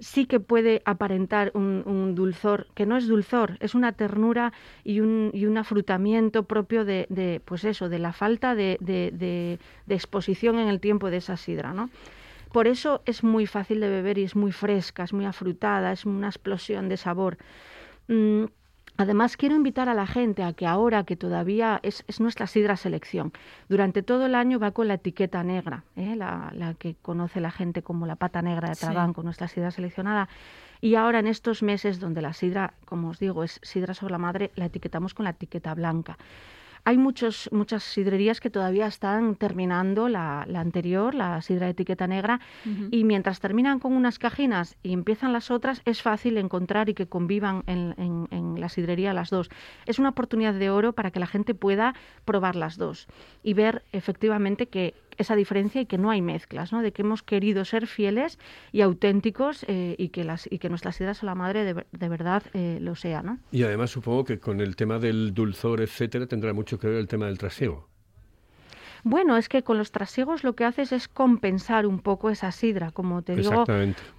sí 0.00 0.26
que 0.26 0.40
puede 0.40 0.82
aparentar 0.84 1.52
un, 1.54 1.82
un 1.86 2.14
dulzor, 2.14 2.66
que 2.74 2.86
no 2.86 2.96
es 2.96 3.06
dulzor, 3.08 3.56
es 3.60 3.74
una 3.74 3.92
ternura 3.92 4.52
y 4.84 5.00
un, 5.00 5.30
y 5.34 5.46
un 5.46 5.58
afrutamiento 5.58 6.44
propio 6.44 6.84
de, 6.84 7.06
de, 7.10 7.40
pues 7.44 7.64
eso, 7.64 7.88
de 7.88 7.98
la 7.98 8.12
falta 8.12 8.54
de, 8.54 8.78
de- 8.80 9.58
exposición 9.88 10.58
en 10.58 10.68
el 10.68 10.80
tiempo 10.80 11.10
de 11.10 11.18
esa 11.18 11.36
sidra, 11.36 11.72
¿no? 11.74 11.90
Por 12.52 12.66
eso 12.68 13.02
es 13.06 13.22
muy 13.24 13.46
fácil 13.46 13.80
de 13.80 13.88
beber 13.88 14.18
y 14.18 14.24
es 14.24 14.36
muy 14.36 14.52
fresca, 14.52 15.04
es 15.04 15.12
muy 15.12 15.24
afrutada, 15.24 15.92
es 15.92 16.04
una 16.06 16.28
explosión 16.28 16.88
de 16.88 16.96
sabor. 16.96 17.38
Mm, 18.08 18.44
Además, 19.00 19.38
quiero 19.38 19.54
invitar 19.54 19.88
a 19.88 19.94
la 19.94 20.06
gente 20.06 20.42
a 20.42 20.52
que 20.52 20.66
ahora 20.66 21.04
que 21.04 21.16
todavía 21.16 21.80
es, 21.82 22.04
es 22.06 22.20
nuestra 22.20 22.46
sidra 22.46 22.76
selección, 22.76 23.32
durante 23.66 24.02
todo 24.02 24.26
el 24.26 24.34
año 24.34 24.58
va 24.58 24.72
con 24.72 24.88
la 24.88 24.94
etiqueta 24.94 25.42
negra, 25.42 25.84
¿eh? 25.96 26.16
la, 26.16 26.52
la 26.54 26.74
que 26.74 26.96
conoce 27.00 27.40
la 27.40 27.50
gente 27.50 27.80
como 27.80 28.04
la 28.04 28.16
pata 28.16 28.42
negra 28.42 28.68
de 28.68 28.74
Sí. 28.74 28.84
Trabanco, 28.84 29.22
nuestra 29.22 29.48
sidra 29.48 29.70
seleccionada. 29.70 30.28
Y 30.82 30.96
ahora 30.96 31.18
en 31.20 31.28
estos 31.28 31.62
meses 31.62 31.98
donde 31.98 32.20
la 32.20 32.34
sidra, 32.34 32.74
como 32.84 33.08
os 33.08 33.18
digo, 33.18 33.42
es 33.42 33.58
sidra 33.62 33.94
sobre 33.94 34.12
la 34.12 34.18
madre, 34.18 34.50
la 34.54 34.66
etiquetamos 34.66 35.14
con 35.14 35.24
la 35.24 35.30
etiqueta 35.30 35.74
blanca. 35.74 36.18
Hay 36.84 36.96
muchos, 36.98 37.48
muchas 37.52 37.82
sidrerías 37.82 38.40
que 38.40 38.50
todavía 38.50 38.86
están 38.86 39.36
terminando 39.36 40.08
la, 40.08 40.44
la 40.48 40.60
anterior, 40.60 41.14
la 41.14 41.40
sidra 41.42 41.66
de 41.66 41.72
etiqueta 41.72 42.06
negra, 42.06 42.40
y 42.90 43.04
mientras 43.04 43.40
terminan 43.40 43.78
con 43.78 43.92
unas 43.92 44.18
cajinas 44.18 44.76
y 44.82 44.92
empiezan 44.92 45.32
las 45.32 45.50
otras, 45.50 45.82
es 45.84 46.02
fácil 46.02 46.36
encontrar 46.38 46.88
y 46.88 46.94
que 46.94 47.06
convivan 47.06 47.62
en, 47.66 47.94
en- 47.98 48.28
en 48.30 48.60
la 48.60 48.68
sidrería 48.68 49.12
las 49.14 49.30
dos. 49.30 49.50
Es 49.86 49.98
una 49.98 50.08
oportunidad 50.10 50.54
de 50.54 50.70
oro 50.70 50.92
para 50.92 51.10
que 51.10 51.20
la 51.20 51.26
gente 51.26 51.54
pueda 51.54 51.94
probar 52.24 52.56
las 52.56 52.76
dos 52.76 53.06
y 53.42 53.54
ver 53.54 53.84
efectivamente 53.92 54.66
que 54.68 54.94
esa 55.20 55.36
diferencia 55.36 55.80
y 55.80 55.86
que 55.86 55.98
no 55.98 56.10
hay 56.10 56.22
mezclas, 56.22 56.72
¿no? 56.72 56.82
de 56.82 56.92
que 56.92 57.02
hemos 57.02 57.22
querido 57.22 57.64
ser 57.64 57.86
fieles 57.86 58.38
y 58.72 58.80
auténticos 58.80 59.64
eh, 59.68 59.94
y, 59.98 60.08
que 60.08 60.24
las, 60.24 60.48
y 60.50 60.58
que 60.58 60.68
nuestra 60.68 60.92
sidra 60.92 61.12
a 61.20 61.24
la 61.26 61.34
madre 61.34 61.64
de, 61.64 61.86
de 61.92 62.08
verdad 62.08 62.42
eh, 62.54 62.78
lo 62.80 62.94
sea. 62.96 63.22
¿no? 63.22 63.38
Y 63.52 63.62
además 63.62 63.90
supongo 63.90 64.24
que 64.24 64.38
con 64.38 64.60
el 64.60 64.76
tema 64.76 64.98
del 64.98 65.32
dulzor, 65.34 65.80
etcétera, 65.80 66.26
tendrá 66.26 66.52
mucho 66.52 66.78
que 66.78 66.88
ver 66.88 66.96
el 66.98 67.08
tema 67.08 67.26
del 67.26 67.38
trasiego. 67.38 67.88
Bueno, 69.02 69.36
es 69.38 69.48
que 69.48 69.62
con 69.62 69.78
los 69.78 69.92
trasiegos 69.92 70.44
lo 70.44 70.54
que 70.54 70.64
haces 70.64 70.92
es 70.92 71.08
compensar 71.08 71.86
un 71.86 72.00
poco 72.00 72.28
esa 72.28 72.52
sidra, 72.52 72.90
como 72.90 73.22
te 73.22 73.34
digo, 73.34 73.64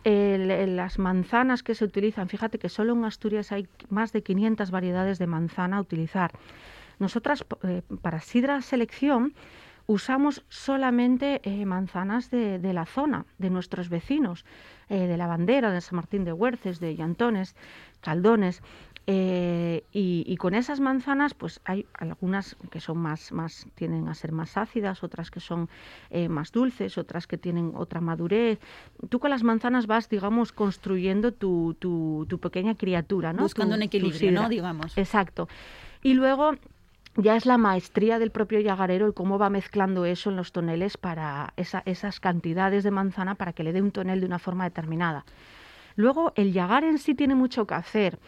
el- 0.03 0.75
las 0.75 0.97
manzanas 0.97 1.61
que 1.61 1.75
se 1.75 1.85
utilizan, 1.85 2.29
fíjate 2.29 2.57
que 2.57 2.67
solo 2.67 2.93
en 2.93 3.05
Asturias 3.05 3.51
hay 3.51 3.67
más 3.89 4.11
de 4.11 4.23
500 4.23 4.71
variedades 4.71 5.19
de 5.19 5.27
manzana 5.27 5.77
a 5.77 5.81
utilizar. 5.81 6.31
Nosotras, 6.97 7.45
eh, 7.63 7.83
para 8.01 8.21
sidra 8.21 8.61
selección, 8.61 9.33
usamos 9.91 10.43
solamente 10.49 11.41
eh, 11.43 11.65
manzanas 11.65 12.29
de, 12.31 12.59
de 12.59 12.73
la 12.73 12.85
zona, 12.85 13.25
de 13.37 13.49
nuestros 13.49 13.89
vecinos, 13.89 14.45
eh, 14.89 15.07
de 15.07 15.17
la 15.17 15.27
bandera, 15.27 15.71
de 15.71 15.81
San 15.81 15.97
Martín 15.97 16.23
de 16.23 16.33
Huerces, 16.33 16.79
de 16.79 16.95
Llantones, 16.95 17.55
Caldones. 18.01 18.61
eh, 19.07 19.83
y, 19.91 20.23
y 20.27 20.37
con 20.37 20.53
esas 20.53 20.79
manzanas, 20.79 21.33
pues 21.33 21.59
hay 21.65 21.85
algunas 21.93 22.55
que 22.69 22.79
son 22.79 22.99
más, 22.99 23.31
más, 23.31 23.67
tienden 23.75 24.07
a 24.07 24.13
ser 24.13 24.31
más 24.31 24.55
ácidas, 24.57 25.03
otras 25.03 25.31
que 25.31 25.39
son 25.39 25.69
eh, 26.11 26.29
más 26.29 26.51
dulces, 26.51 26.97
otras 26.97 27.25
que 27.27 27.37
tienen 27.37 27.73
otra 27.75 27.99
madurez. 27.99 28.59
Tú 29.09 29.19
con 29.19 29.31
las 29.31 29.43
manzanas 29.43 29.87
vas, 29.87 30.07
digamos, 30.07 30.51
construyendo 30.53 31.31
tu, 31.33 31.75
tu, 31.79 32.25
tu 32.29 32.39
pequeña 32.39 32.75
criatura, 32.75 33.33
¿no? 33.33 33.41
Buscando 33.43 33.73
Tu- 33.75 33.79
un 33.79 33.83
equilibrio, 33.83 34.31
¿no? 34.31 34.47
Digamos. 34.49 34.97
Exacto. 34.97 35.47
Y 36.03 36.13
luego 36.13 36.53
ya 37.15 37.35
es 37.35 37.45
la 37.45 37.57
maestría 37.57 38.19
del 38.19 38.31
propio 38.31 38.59
llagarero 38.59 39.05
el 39.05 39.13
cómo 39.13 39.37
va 39.37 39.49
mezclando 39.49 40.05
eso 40.05 40.29
en 40.29 40.35
los 40.37 40.51
toneles 40.51 40.97
para 40.97 41.53
esa- 41.57 41.83
esas 41.85 42.19
cantidades 42.19 42.83
de 42.83 42.91
manzana 42.91 43.35
para 43.35 43.53
que 43.53 43.63
le 43.63 43.73
dé 43.73 43.81
un 43.81 43.91
tonel 43.91 44.19
de 44.21 44.25
una 44.27 44.39
forma 44.39 44.63
determinada. 44.63 45.25
Luego, 45.95 46.31
el 46.35 46.53
llagar 46.53 46.83
en 46.83 46.97
sí 46.97 47.15
tiene 47.15 47.35
mucho 47.35 47.67
que 47.67 47.73
hacer. 47.75 48.19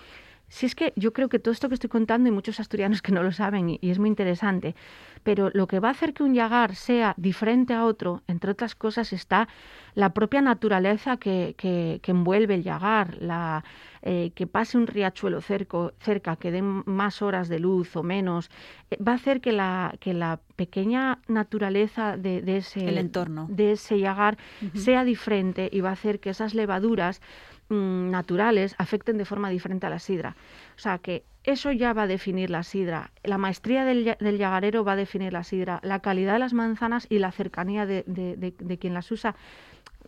Si 0.53 0.67
es 0.67 0.75
que 0.75 0.93
yo 0.95 1.13
creo 1.13 1.29
que 1.29 1.39
todo 1.39 1.51
esto 1.51 1.67
que 1.67 1.74
estoy 1.74 1.89
contando, 1.89 2.27
hay 2.27 2.31
muchos 2.31 2.60
asturianos 2.60 3.01
que 3.01 3.12
no 3.12 3.24
lo 3.24 3.31
saben 3.31 3.72
y, 3.72 3.79
y 3.81 3.89
es 3.89 3.98
muy 3.98 4.07
interesante, 4.07 4.75
pero 5.24 5.50
lo 5.51 5.65
que 5.65 5.79
va 5.79 5.88
a 5.88 5.91
hacer 5.93 6.13
que 6.13 6.22
un 6.22 6.36
llagar 6.36 6.75
sea 6.75 7.15
diferente 7.17 7.74
a 7.74 7.86
otro, 7.86 8.22
entre 8.27 8.51
otras 8.51 8.75
cosas, 8.75 9.13
está 9.13 9.48
la 9.95 10.13
propia 10.13 10.41
naturaleza 10.41 11.17
que, 11.17 11.55
que- 11.57 12.00
que 12.03 12.12
envuelve 12.12 12.53
el 12.53 12.62
llagar, 12.63 13.17
la, 13.19 13.63
eh, 14.03 14.31
que 14.36 14.45
pase 14.45 14.77
un 14.77 14.86
riachuelo 14.86 15.41
cerco- 15.41 15.93
cerca, 16.00 16.36
que 16.36 16.51
den 16.51 16.83
más 16.86 17.24
horas 17.24 17.50
de 17.50 17.57
luz 17.57 17.95
o 17.95 18.03
menos, 18.03 18.51
eh, 18.91 18.98
va 19.01 19.13
a 19.13 19.15
hacer 19.15 19.41
que 19.41 19.53
la, 19.53 19.95
que 20.00 20.13
la 20.13 20.39
pequeña 20.55 21.17
naturaleza 21.27 22.15
de, 22.15 22.43
de 22.43 22.57
ese, 22.57 22.88
El 22.89 23.00
entorno. 23.00 23.48
de 23.50 23.72
ese 23.72 23.98
llagar 23.98 24.38
sea 24.75 25.03
diferente 25.03 25.67
y 25.72 25.81
va 25.81 25.89
a 25.89 25.93
hacer 25.93 26.19
que 26.19 26.29
esas 26.29 26.53
levaduras 26.53 27.22
mm, 27.70 28.10
naturales 28.12 28.75
afecten 28.77 29.17
de 29.17 29.25
forma 29.25 29.50
diferente 29.50 29.86
a 29.86 29.89
la 29.89 30.00
sidra. 30.00 30.36
O 30.75 30.79
sea 30.79 30.98
que 31.00 31.24
eso 31.43 31.72
ya 31.72 31.91
va 31.93 32.03
a 32.03 32.08
definir 32.08 32.50
la 32.50 32.63
sidra. 32.63 33.12
La 33.24 33.38
maestría 33.38 33.84
del, 33.86 34.15
del 34.20 34.38
llagarero 34.38 34.84
va 34.86 34.93
a 34.93 34.96
definir 34.96 35.34
la 35.34 35.43
sidra. 35.43 35.79
La 35.84 36.00
calidad 36.00 36.34
de 36.34 36.39
las 36.39 36.53
manzanas 36.53 37.05
y 37.10 37.20
la 37.20 37.32
cercanía 37.32 37.86
de, 37.86 38.03
de- 38.08 38.38
de- 38.38 38.53
de 38.58 38.77
quien 38.77 38.93
las 38.93 39.12
usa. 39.12 39.36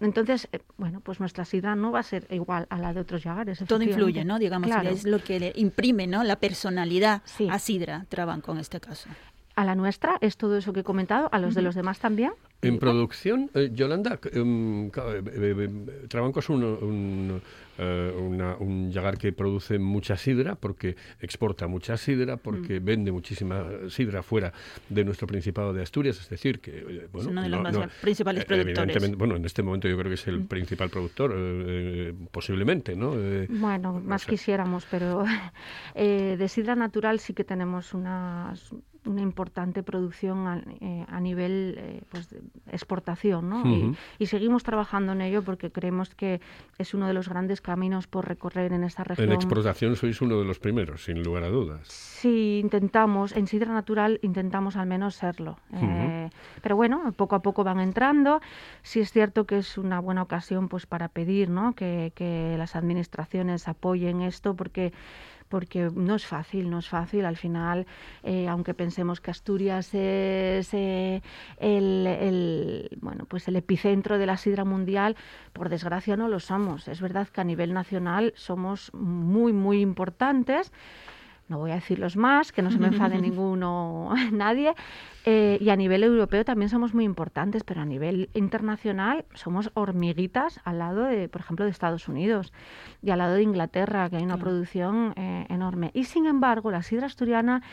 Entonces, 0.01 0.47
eh, 0.51 0.59
bueno, 0.77 0.99
pues 0.99 1.19
nuestra 1.21 1.45
sidra 1.45 1.75
no 1.75 1.91
va 1.91 1.99
a 1.99 2.03
ser 2.03 2.27
igual 2.29 2.67
a 2.69 2.77
la 2.79 2.93
de 2.93 2.99
otros 2.99 3.23
llagares. 3.23 3.63
Todo 3.67 3.81
influye. 3.81 4.25
¿no? 4.25 4.39
Digamos, 4.39 4.67
Claro. 4.69 4.89
es 4.89 5.05
lo 5.05 5.19
que 5.23 5.39
le 5.39 5.51
imprime, 5.55 6.05
¿no? 6.07 6.23
La 6.23 6.35
personalidad 6.37 7.21
Sí. 7.25 7.47
a 7.49 7.59
Sidra 7.59 8.05
Trabanco 8.09 8.51
en 8.51 8.59
este 8.59 8.79
caso. 8.81 9.09
A 9.57 9.63
la 9.63 9.73
nuestra 9.73 10.17
es 10.19 10.35
todo 10.35 10.57
eso 10.57 10.73
que 10.73 10.81
he 10.81 10.83
comentado, 10.83 11.29
a 11.31 11.39
los 11.39 11.55
de 11.55 11.61
los 11.61 11.75
demás 11.75 11.99
también. 11.99 12.33
En 12.61 12.77
producción, 12.79 13.49
eh, 13.53 13.69
Yolanda, 13.73 14.19
c- 14.21 14.29
em, 14.37 14.87
eh, 14.87 14.91
eh, 14.97 15.23
eh, 15.59 16.07
Trabanco 16.09 16.39
es 16.39 16.49
un, 16.49 16.63
un, 16.63 17.41
eh, 17.77 18.13
una- 18.19 18.55
un 18.57 18.91
llagar 18.91 19.17
que 19.17 19.31
produce 19.31 19.77
mucha 19.79 20.17
sidra 20.17 20.55
porque 20.55 20.95
exporta 21.21 21.67
mucha 21.67 21.95
sidra, 21.95 22.35
porque 22.37 22.81
Mm. 22.81 22.85
vende 22.85 23.11
muchísima 23.13 23.63
sidra 23.89 24.23
fuera 24.23 24.51
de 24.89 25.05
nuestro 25.05 25.25
Principado 25.27 25.71
de 25.73 25.83
Asturias. 25.83 26.19
Es 26.19 26.27
decir, 26.29 26.59
que. 26.59 26.71
eh, 26.79 27.07
Bueno, 27.13 27.29
uno 27.29 27.41
de 27.43 27.49
los 27.49 27.57
no- 27.59 27.63
más 27.63 27.73
no- 27.73 27.87
principales 28.01 28.43
eh, 28.43 28.45
productores. 28.47 28.77
evidentemente, 28.79 29.15
bueno, 29.17 29.35
en 29.37 29.45
este 29.45 29.63
momento 29.63 29.87
yo 29.87 29.95
creo 29.97 30.09
que 30.09 30.15
es 30.15 30.27
el 30.27 30.45
principal 30.45 30.89
productor, 30.89 31.31
eh, 31.33 31.37
eh, 31.37 32.13
posiblemente, 32.31 32.95
¿no? 32.95 33.13
Eh, 33.15 33.47
Bueno, 33.49 34.01
más 34.03 34.25
quisiéramos, 34.25 34.85
pero 34.91 35.23
eh, 35.95 36.35
de 36.37 36.47
sidra 36.49 36.75
natural 36.75 37.19
sí 37.19 37.33
que 37.33 37.43
tenemos 37.45 37.93
una, 37.93 38.53
una 39.05 39.21
importante 39.21 39.83
producción 39.83 40.47
a, 40.47 40.61
eh, 40.81 41.05
a 41.07 41.19
nivel 41.19 41.75
eh, 41.77 42.01
pues, 42.09 42.29
de 42.29 42.41
exportación, 42.71 43.49
¿no? 43.49 43.65
Y- 43.65 43.83
Ujú. 43.83 43.95
y, 44.19 44.25
seguimos 44.27 44.63
trabajando 44.63 45.11
en 45.13 45.21
ello 45.21 45.43
porque 45.43 45.71
creemos 45.71 46.13
que 46.15 46.41
es 46.77 46.93
uno 46.93 47.07
de 47.07 47.13
los 47.13 47.29
grandes 47.29 47.61
caminos 47.61 48.07
por 48.07 48.27
recorrer 48.27 48.73
en 48.73 48.83
esta 48.83 49.03
región. 49.03 49.29
en 49.29 49.33
exportación 49.35 49.95
sois 49.95 50.21
uno 50.21 50.37
de 50.39 50.45
los 50.45 50.59
primeros, 50.59 51.03
sin 51.05 51.23
lugar 51.23 51.43
a 51.43 51.49
dudas. 51.49 51.87
Sí, 51.87 52.59
intentamos, 52.61 53.35
en 53.35 53.47
sidra 53.47 53.73
natural 53.73 54.19
intentamos 54.23 54.75
al 54.75 54.87
menos 54.87 55.15
serlo. 55.15 55.57
Eh, 55.73 56.29
pero 56.61 56.75
bueno, 56.75 57.11
poco 57.15 57.35
a 57.35 57.41
poco 57.41 57.63
van 57.63 57.79
entrando. 57.79 58.41
Sí 58.81 58.99
es 58.99 59.11
cierto 59.11 59.45
que 59.45 59.57
es 59.59 59.77
una 59.77 59.99
buena 59.99 60.21
ocasión 60.23 60.67
pues 60.69 60.85
para 60.85 61.07
pedir 61.07 61.49
¿no? 61.49 61.73
que, 61.73 62.11
que 62.15 62.55
las 62.57 62.75
administraciones 62.75 63.67
apoyen 63.67 64.21
esto 64.21 64.55
porque 64.55 64.93
porque 65.49 65.89
no 65.93 66.15
es 66.15 66.25
fácil, 66.25 66.69
no 66.69 66.79
es 66.79 66.89
fácil. 66.89 67.25
Al 67.25 67.37
final, 67.37 67.85
eh, 68.23 68.47
aunque 68.47 68.73
pensemos 68.73 69.21
que 69.21 69.31
Asturias 69.31 69.93
es 69.93 70.73
eh, 70.73 71.21
el, 71.57 72.07
el, 72.07 72.97
bueno, 73.01 73.25
pues 73.25 73.47
el 73.47 73.55
epicentro 73.55 74.17
de 74.17 74.25
la 74.25 74.37
sidra 74.37 74.65
mundial, 74.65 75.15
por 75.53 75.69
desgracia 75.69 76.17
no 76.17 76.27
lo 76.27 76.39
somos. 76.39 76.87
Es 76.87 77.01
verdad 77.01 77.27
que 77.27 77.41
a 77.41 77.43
nivel 77.43 77.73
nacional 77.73 78.33
somos 78.35 78.93
muy, 78.93 79.53
muy 79.53 79.81
importantes 79.81 80.71
no 81.47 81.59
voy 81.59 81.71
a 81.71 81.75
decir 81.75 81.99
los 81.99 82.17
más, 82.17 82.51
que 82.51 82.61
no 82.61 82.71
se 82.71 82.79
me 82.79 82.87
enfade 82.87 83.17
ninguno, 83.21 84.11
nadie. 84.31 84.73
Eh, 85.25 85.57
y 85.59 85.69
a 85.69 85.75
nivel 85.75 86.03
europeo 86.03 86.45
también 86.45 86.69
somos 86.69 86.93
muy 86.93 87.03
importantes, 87.03 87.63
pero 87.63 87.81
a 87.81 87.85
nivel 87.85 88.29
internacional 88.33 89.25
somos 89.33 89.71
hormiguitas 89.73 90.59
al 90.63 90.79
lado 90.79 91.03
de, 91.03 91.29
por 91.29 91.41
ejemplo, 91.41 91.65
de 91.65 91.71
Estados 91.71 92.07
Unidos 92.07 92.53
y 93.01 93.09
al 93.09 93.19
lado 93.19 93.35
de 93.35 93.43
Inglaterra, 93.43 94.09
que 94.09 94.17
hay 94.17 94.23
una 94.23 94.37
producción 94.37 95.13
eh, 95.15 95.45
enorme. 95.49 95.91
Y 95.93 96.03
sin 96.03 96.25
embargo, 96.25 96.71
la 96.71 96.83
sidra 96.83 97.07
asturiana 97.07 97.63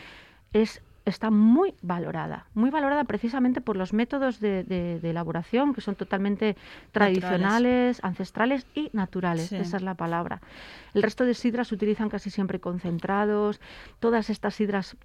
es 0.51 0.81
está 1.05 1.29
muy 1.31 1.73
valorada, 1.81 2.45
muy 2.53 2.69
valorada 2.69 3.03
precisamente 3.03 3.59
por 3.61 3.75
los 3.75 3.91
métodos 3.93 4.39
de, 4.39 4.63
de- 4.63 4.99
de 4.99 5.09
elaboración 5.09 5.73
que 5.73 5.81
son 5.81 5.95
totalmente 5.95 6.55
tradicionales, 6.91 7.99
ancestrales 8.03 8.65
y 8.73 8.89
naturales. 8.93 9.47
Sí. 9.49 9.55
Esa 9.57 9.77
es 9.77 9.83
la 9.83 9.95
palabra. 9.95 10.41
El 10.93 11.03
resto 11.03 11.25
de 11.25 11.33
sidras 11.33 11.67
se 11.67 11.75
utilizan 11.75 12.09
casi 12.09 12.29
siempre 12.29 12.59
concentrados. 12.59 13.59
Todas 13.99 14.29
estas 14.29 14.55
sidras 14.55 14.95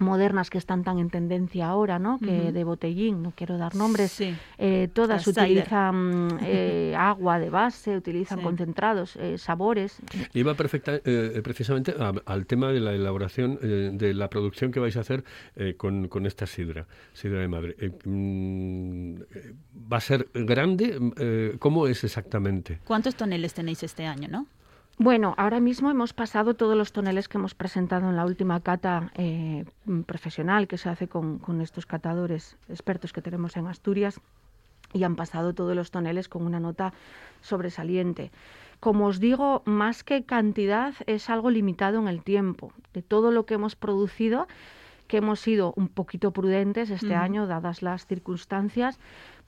modernas 0.00 0.50
que 0.50 0.58
están 0.58 0.84
tan 0.84 0.98
en 0.98 1.10
tendencia 1.10 1.68
ahora, 1.68 1.98
¿no? 1.98 2.18
Que 2.18 2.52
de 2.52 2.64
botellín, 2.64 3.22
no 3.22 3.32
quiero 3.34 3.58
dar 3.58 3.74
nombres, 3.74 4.12
Sí. 4.12 4.34
eh, 4.58 4.88
todas 4.92 5.26
La 5.26 5.30
utilizan 5.30 6.28
eh, 6.42 6.94
agua 6.96 7.38
de 7.38 7.50
base, 7.50 7.96
utilizan 7.96 8.38
Sí. 8.38 8.44
concentrados, 8.44 9.16
eh, 9.16 9.38
sabores. 9.38 9.98
Iba 10.34 10.54
perfecta, 10.54 11.00
eh, 11.04 11.40
precisamente 11.42 11.94
a- 11.98 12.12
al 12.26 12.46
tema 12.46 12.70
de 12.72 12.80
la 12.80 12.92
elaboración, 12.94 13.58
eh, 13.62 13.90
de 13.92 14.14
la 14.14 14.28
producción 14.30 14.70
que 14.72 14.80
vais 14.80 14.96
a 14.96 15.00
hacer 15.00 15.24
eh, 15.56 15.74
con, 15.76 16.08
con 16.08 16.26
esta 16.26 16.46
sidra, 16.46 16.86
sidra 17.12 17.40
de 17.40 17.48
madre. 17.48 17.76
Eh, 17.78 17.90
mm, 18.04 19.14
¿Va 19.92 19.96
a 19.96 20.00
ser 20.00 20.28
grande? 20.34 20.98
Eh, 21.16 21.56
¿Cómo 21.58 21.86
es 21.86 22.04
exactamente? 22.04 22.78
¿Cuántos 22.84 23.14
toneles 23.14 23.54
tenéis 23.54 23.82
este 23.82 24.06
año, 24.06 24.28
no? 24.28 24.46
Bueno, 25.00 25.34
ahora 25.36 25.60
mismo 25.60 25.92
hemos 25.92 26.12
pasado 26.12 26.54
todos 26.54 26.76
los 26.76 26.90
toneles 26.90 27.28
que 27.28 27.38
hemos 27.38 27.54
presentado 27.54 28.10
en 28.10 28.16
la 28.16 28.24
última 28.24 28.58
cata 28.58 29.12
eh, 29.14 29.64
mm, 29.84 30.00
profesional 30.00 30.66
que 30.66 30.76
se 30.76 30.88
hace 30.88 31.06
con, 31.06 31.38
con 31.38 31.60
estos 31.60 31.86
catadores 31.86 32.56
expertos 32.68 33.12
que 33.12 33.22
tenemos 33.22 33.56
en 33.56 33.68
Asturias 33.68 34.20
y 34.92 35.04
han 35.04 35.14
pasado 35.14 35.54
todos 35.54 35.76
los 35.76 35.92
toneles 35.92 36.28
con 36.28 36.44
una 36.44 36.58
nota 36.58 36.92
sobresaliente. 37.42 38.32
Como 38.80 39.06
os 39.06 39.20
digo, 39.20 39.62
más 39.66 40.02
que 40.02 40.24
cantidad 40.24 40.94
es 41.06 41.30
algo 41.30 41.50
limitado 41.50 42.00
en 42.00 42.08
el 42.08 42.24
tiempo. 42.24 42.72
De 42.92 43.02
todo 43.02 43.30
lo 43.30 43.46
que 43.46 43.54
hemos 43.54 43.76
producido, 43.76 44.48
que 45.06 45.18
hemos 45.18 45.38
sido 45.38 45.74
un 45.76 45.88
poquito 45.88 46.32
prudentes 46.32 46.90
este 46.90 47.14
año, 47.14 47.46
dadas 47.46 47.82
las 47.82 48.06
circunstancias, 48.06 48.98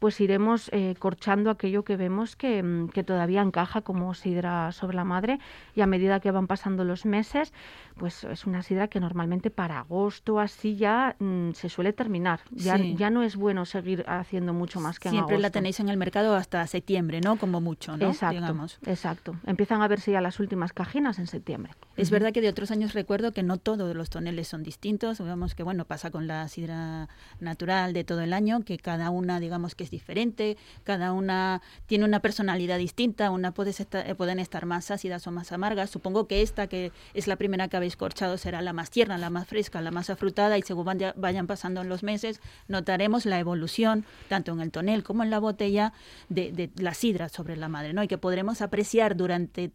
pues 0.01 0.21
iremos 0.21 0.71
eh, 0.73 0.97
corchando 0.99 1.51
aquello 1.51 1.85
que 1.85 1.97
vemos 1.97 2.35
que, 2.35 2.63
mm, 2.63 2.89
que 2.89 3.05
todavía 3.05 3.43
encaja 3.43 3.83
como 3.83 4.15
sidra 4.15 4.73
sobre 4.73 4.97
la 4.97 5.05
madre 5.05 5.39
y 5.77 5.83
a 5.83 5.87
medida 5.87 6.19
que 6.21 6.31
van 6.31 6.47
pasando 6.49 6.85
los 6.85 7.05
meses, 7.05 7.53
pues 7.99 8.25
es 8.25 8.47
una 8.47 8.63
sidra 8.63 8.89
que 8.89 8.99
normalmente 8.99 9.51
para 9.51 9.79
agosto 9.81 10.41
así 10.41 10.77
ya 10.77 11.15
mm, 11.19 11.51
se 11.53 11.69
suele 11.69 11.93
terminar. 11.93 12.41
Ya, 12.51 12.79
Sí. 12.79 12.97
ya 12.97 13.11
no 13.11 13.23
es 13.23 13.37
bueno 13.37 13.67
seguir 13.67 14.05
haciendo 14.09 14.55
mucho 14.55 14.81
más 14.81 14.99
que 14.99 15.09
en 15.09 15.13
Siempre 15.15 15.39
la 15.39 15.51
tenéis 15.51 15.79
en 15.81 15.91
el 15.91 15.99
mercado 15.99 16.35
hasta 16.35 16.67
septiembre, 16.67 17.21
¿no? 17.21 17.37
Como 17.37 17.61
mucho, 17.61 17.95
¿no? 17.99 18.09
Exacto, 18.09 18.41
Digamos. 18.41 18.79
exacto. 18.87 19.37
Empiezan 19.45 19.83
a 19.83 19.89
verse 19.89 20.13
ya 20.13 20.23
las 20.23 20.41
últimas 20.41 20.73
cajinas 20.73 21.19
en 21.19 21.27
septiembre. 21.27 21.75
Es 21.99 22.11
verdad 22.11 22.33
que 22.33 22.41
de 22.41 22.49
otros 22.49 22.71
años 22.71 22.95
recuerdo 22.95 23.33
que 23.33 23.43
no 23.43 23.59
todos 23.59 23.95
los 23.95 24.09
toneles 24.09 24.49
son 24.49 24.63
distintos. 24.63 25.19
Digamos 25.19 25.55
que, 25.55 25.63
bueno, 25.63 25.85
pasa 25.85 26.11
con 26.11 26.27
la 26.27 26.49
sidra 26.49 27.11
natural 27.39 27.93
de 27.93 28.05
todo 28.05 28.23
el 28.23 28.33
año, 28.33 28.63
que 28.65 28.79
cada 28.79 29.11
una, 29.11 29.41
digamos 29.41 29.75
que 29.75 29.90
diferente, 29.91 30.57
cada 30.85 31.13
una 31.13 31.61
tiene 31.87 32.05
una 32.05 32.21
personalidad 32.21 32.79
distinta. 32.79 33.31
Una 33.31 33.53
puede 33.53 33.71
estar, 33.71 34.09
eh, 34.09 34.15
pueden 34.15 34.39
estar 34.39 34.65
más 34.67 34.91
ácidas 34.91 35.27
o 35.27 35.31
más 35.31 35.53
amargas. 35.53 35.91
Supongo 35.91 36.27
que 36.27 36.43
esta, 36.43 36.67
que 36.69 36.93
es 37.15 37.27
la 37.27 37.37
primera 37.37 37.69
que 37.69 37.77
habéis 37.77 37.97
corchado, 37.97 38.39
será 38.39 38.63
la 38.63 38.73
más 38.73 38.91
tierna, 38.91 39.19
la 39.19 39.31
más 39.31 39.49
fresca, 39.49 39.81
la 39.81 39.91
más 39.91 40.11
afrutada. 40.11 40.57
Y 40.57 40.63
según 40.63 40.85
vaya- 40.85 41.15
vayan 41.17 41.47
pasando 41.47 41.85
los 41.85 42.03
meses, 42.03 42.41
notaremos 42.69 43.27
la 43.27 43.39
evolución, 43.39 44.05
tanto 44.29 44.53
en 44.53 44.61
el 44.61 44.71
tonel 44.71 45.03
como 45.03 45.23
en 45.23 45.31
la 45.31 45.39
botella, 45.39 45.93
de, 46.29 46.53
de 46.53 46.71
la 46.77 46.95
sidra 46.95 47.29
sobre 47.29 47.57
la 47.57 47.69
madre, 47.69 47.93
¿no? 47.93 48.03
Y 48.03 48.09
que 48.09 48.19
podremos 48.19 48.63
apreciar 48.63 49.17
durante 49.17 49.73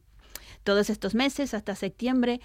todos 0.63 0.89
estos 0.89 1.13
meses 1.13 1.53
hasta 1.53 1.75
septiembre 1.75 2.41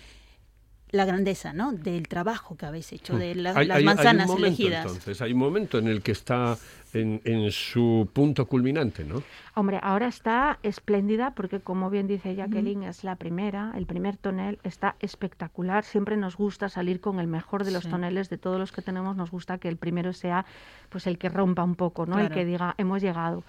la 0.93 1.05
grandeza 1.05 1.53
¿no? 1.53 1.73
del 1.73 2.09
trabajo 2.09 2.57
que 2.57 2.67
habéis 2.67 2.93
hecho, 2.93 3.17
de 3.17 3.35
la- 3.35 3.53
Hmm. 3.55 3.59
Hay- 3.59 3.67
las 3.67 3.77
hay- 3.77 3.83
hay 3.83 3.89
un 3.89 3.97
manzanas 3.97 4.27
momento, 4.27 4.47
elegidas. 4.47 4.87
Entonces, 4.87 5.23
hay 5.23 5.33
un 5.33 5.39
momento 5.39 5.79
en 5.79 5.87
el 5.89 6.03
que 6.03 6.13
está 6.13 6.57
en, 6.93 7.21
en 7.25 7.51
su 7.53 8.09
punto 8.13 8.47
culminante, 8.47 9.05
¿no? 9.05 9.23
Hombre, 9.55 9.79
ahora 9.83 10.09
está 10.09 10.59
espléndida 10.65 11.33
porque, 11.37 11.61
como 11.61 11.89
bien 11.91 12.09
dice 12.09 12.35
Jacqueline, 12.35 12.83
es 12.83 13.05
la 13.05 13.15
primera, 13.15 13.73
el 13.77 13.87
primer 13.87 14.17
tonel 14.17 14.59
está 14.65 14.97
espectacular. 14.99 15.85
Siempre 15.85 16.17
nos 16.17 16.37
gusta 16.37 16.69
salir 16.69 17.01
con 17.01 17.21
el 17.21 17.29
mejor 17.29 17.63
de 17.65 17.71
los 17.71 17.85
Sí. 17.85 17.91
toneles, 17.91 18.29
de 18.29 18.39
todos 18.39 18.59
los 18.59 18.73
que 18.73 18.83
tenemos, 18.83 19.15
nos 19.17 19.31
gusta 19.31 19.59
que 19.59 19.69
el 19.69 19.77
primero 19.77 20.13
sea 20.13 20.45
pues 20.89 21.07
el 21.07 21.19
que 21.19 21.29
rompa 21.29 21.63
un 21.63 21.77
poco, 21.77 22.07
¿no? 22.07 22.17
Claro. 22.17 22.35
Y 22.35 22.37
que 22.37 22.45
diga, 22.45 22.75
hemos 22.79 23.01
llegado. 23.01 23.45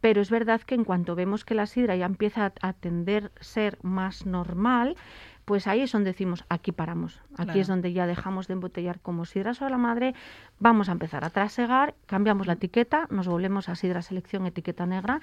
Pero 0.00 0.22
es 0.22 0.30
verdad 0.30 0.60
que 0.62 0.74
en 0.76 0.84
cuanto 0.84 1.14
vemos 1.16 1.44
que 1.44 1.54
la 1.54 1.66
sidra 1.66 1.96
ya 1.96 2.06
empieza 2.06 2.46
a, 2.62 2.68
a 2.68 2.72
tender 2.72 3.30
ser 3.40 3.76
más 3.82 4.24
normal, 4.24 4.96
pues 5.48 5.66
ahí 5.66 5.80
es 5.80 5.92
donde 5.92 6.10
decimos, 6.10 6.44
aquí 6.50 6.72
paramos. 6.72 7.22
Aquí 7.32 7.44
Claro. 7.46 7.60
es 7.60 7.66
donde 7.68 7.94
ya 7.94 8.06
dejamos 8.06 8.48
de 8.48 8.52
embotellar 8.52 9.00
como 9.00 9.24
sidra 9.24 9.54
sobre 9.54 9.70
la 9.70 9.78
madre, 9.78 10.14
vamos 10.60 10.90
a 10.90 10.92
empezar 10.92 11.24
a 11.24 11.30
trasegar, 11.30 11.94
cambiamos 12.04 12.46
la 12.46 12.52
etiqueta, 12.52 13.06
nos 13.08 13.26
volvemos 13.28 13.70
a 13.70 13.74
sidra 13.74 14.02
selección 14.02 14.44
etiqueta 14.44 14.84
negra 14.84 15.22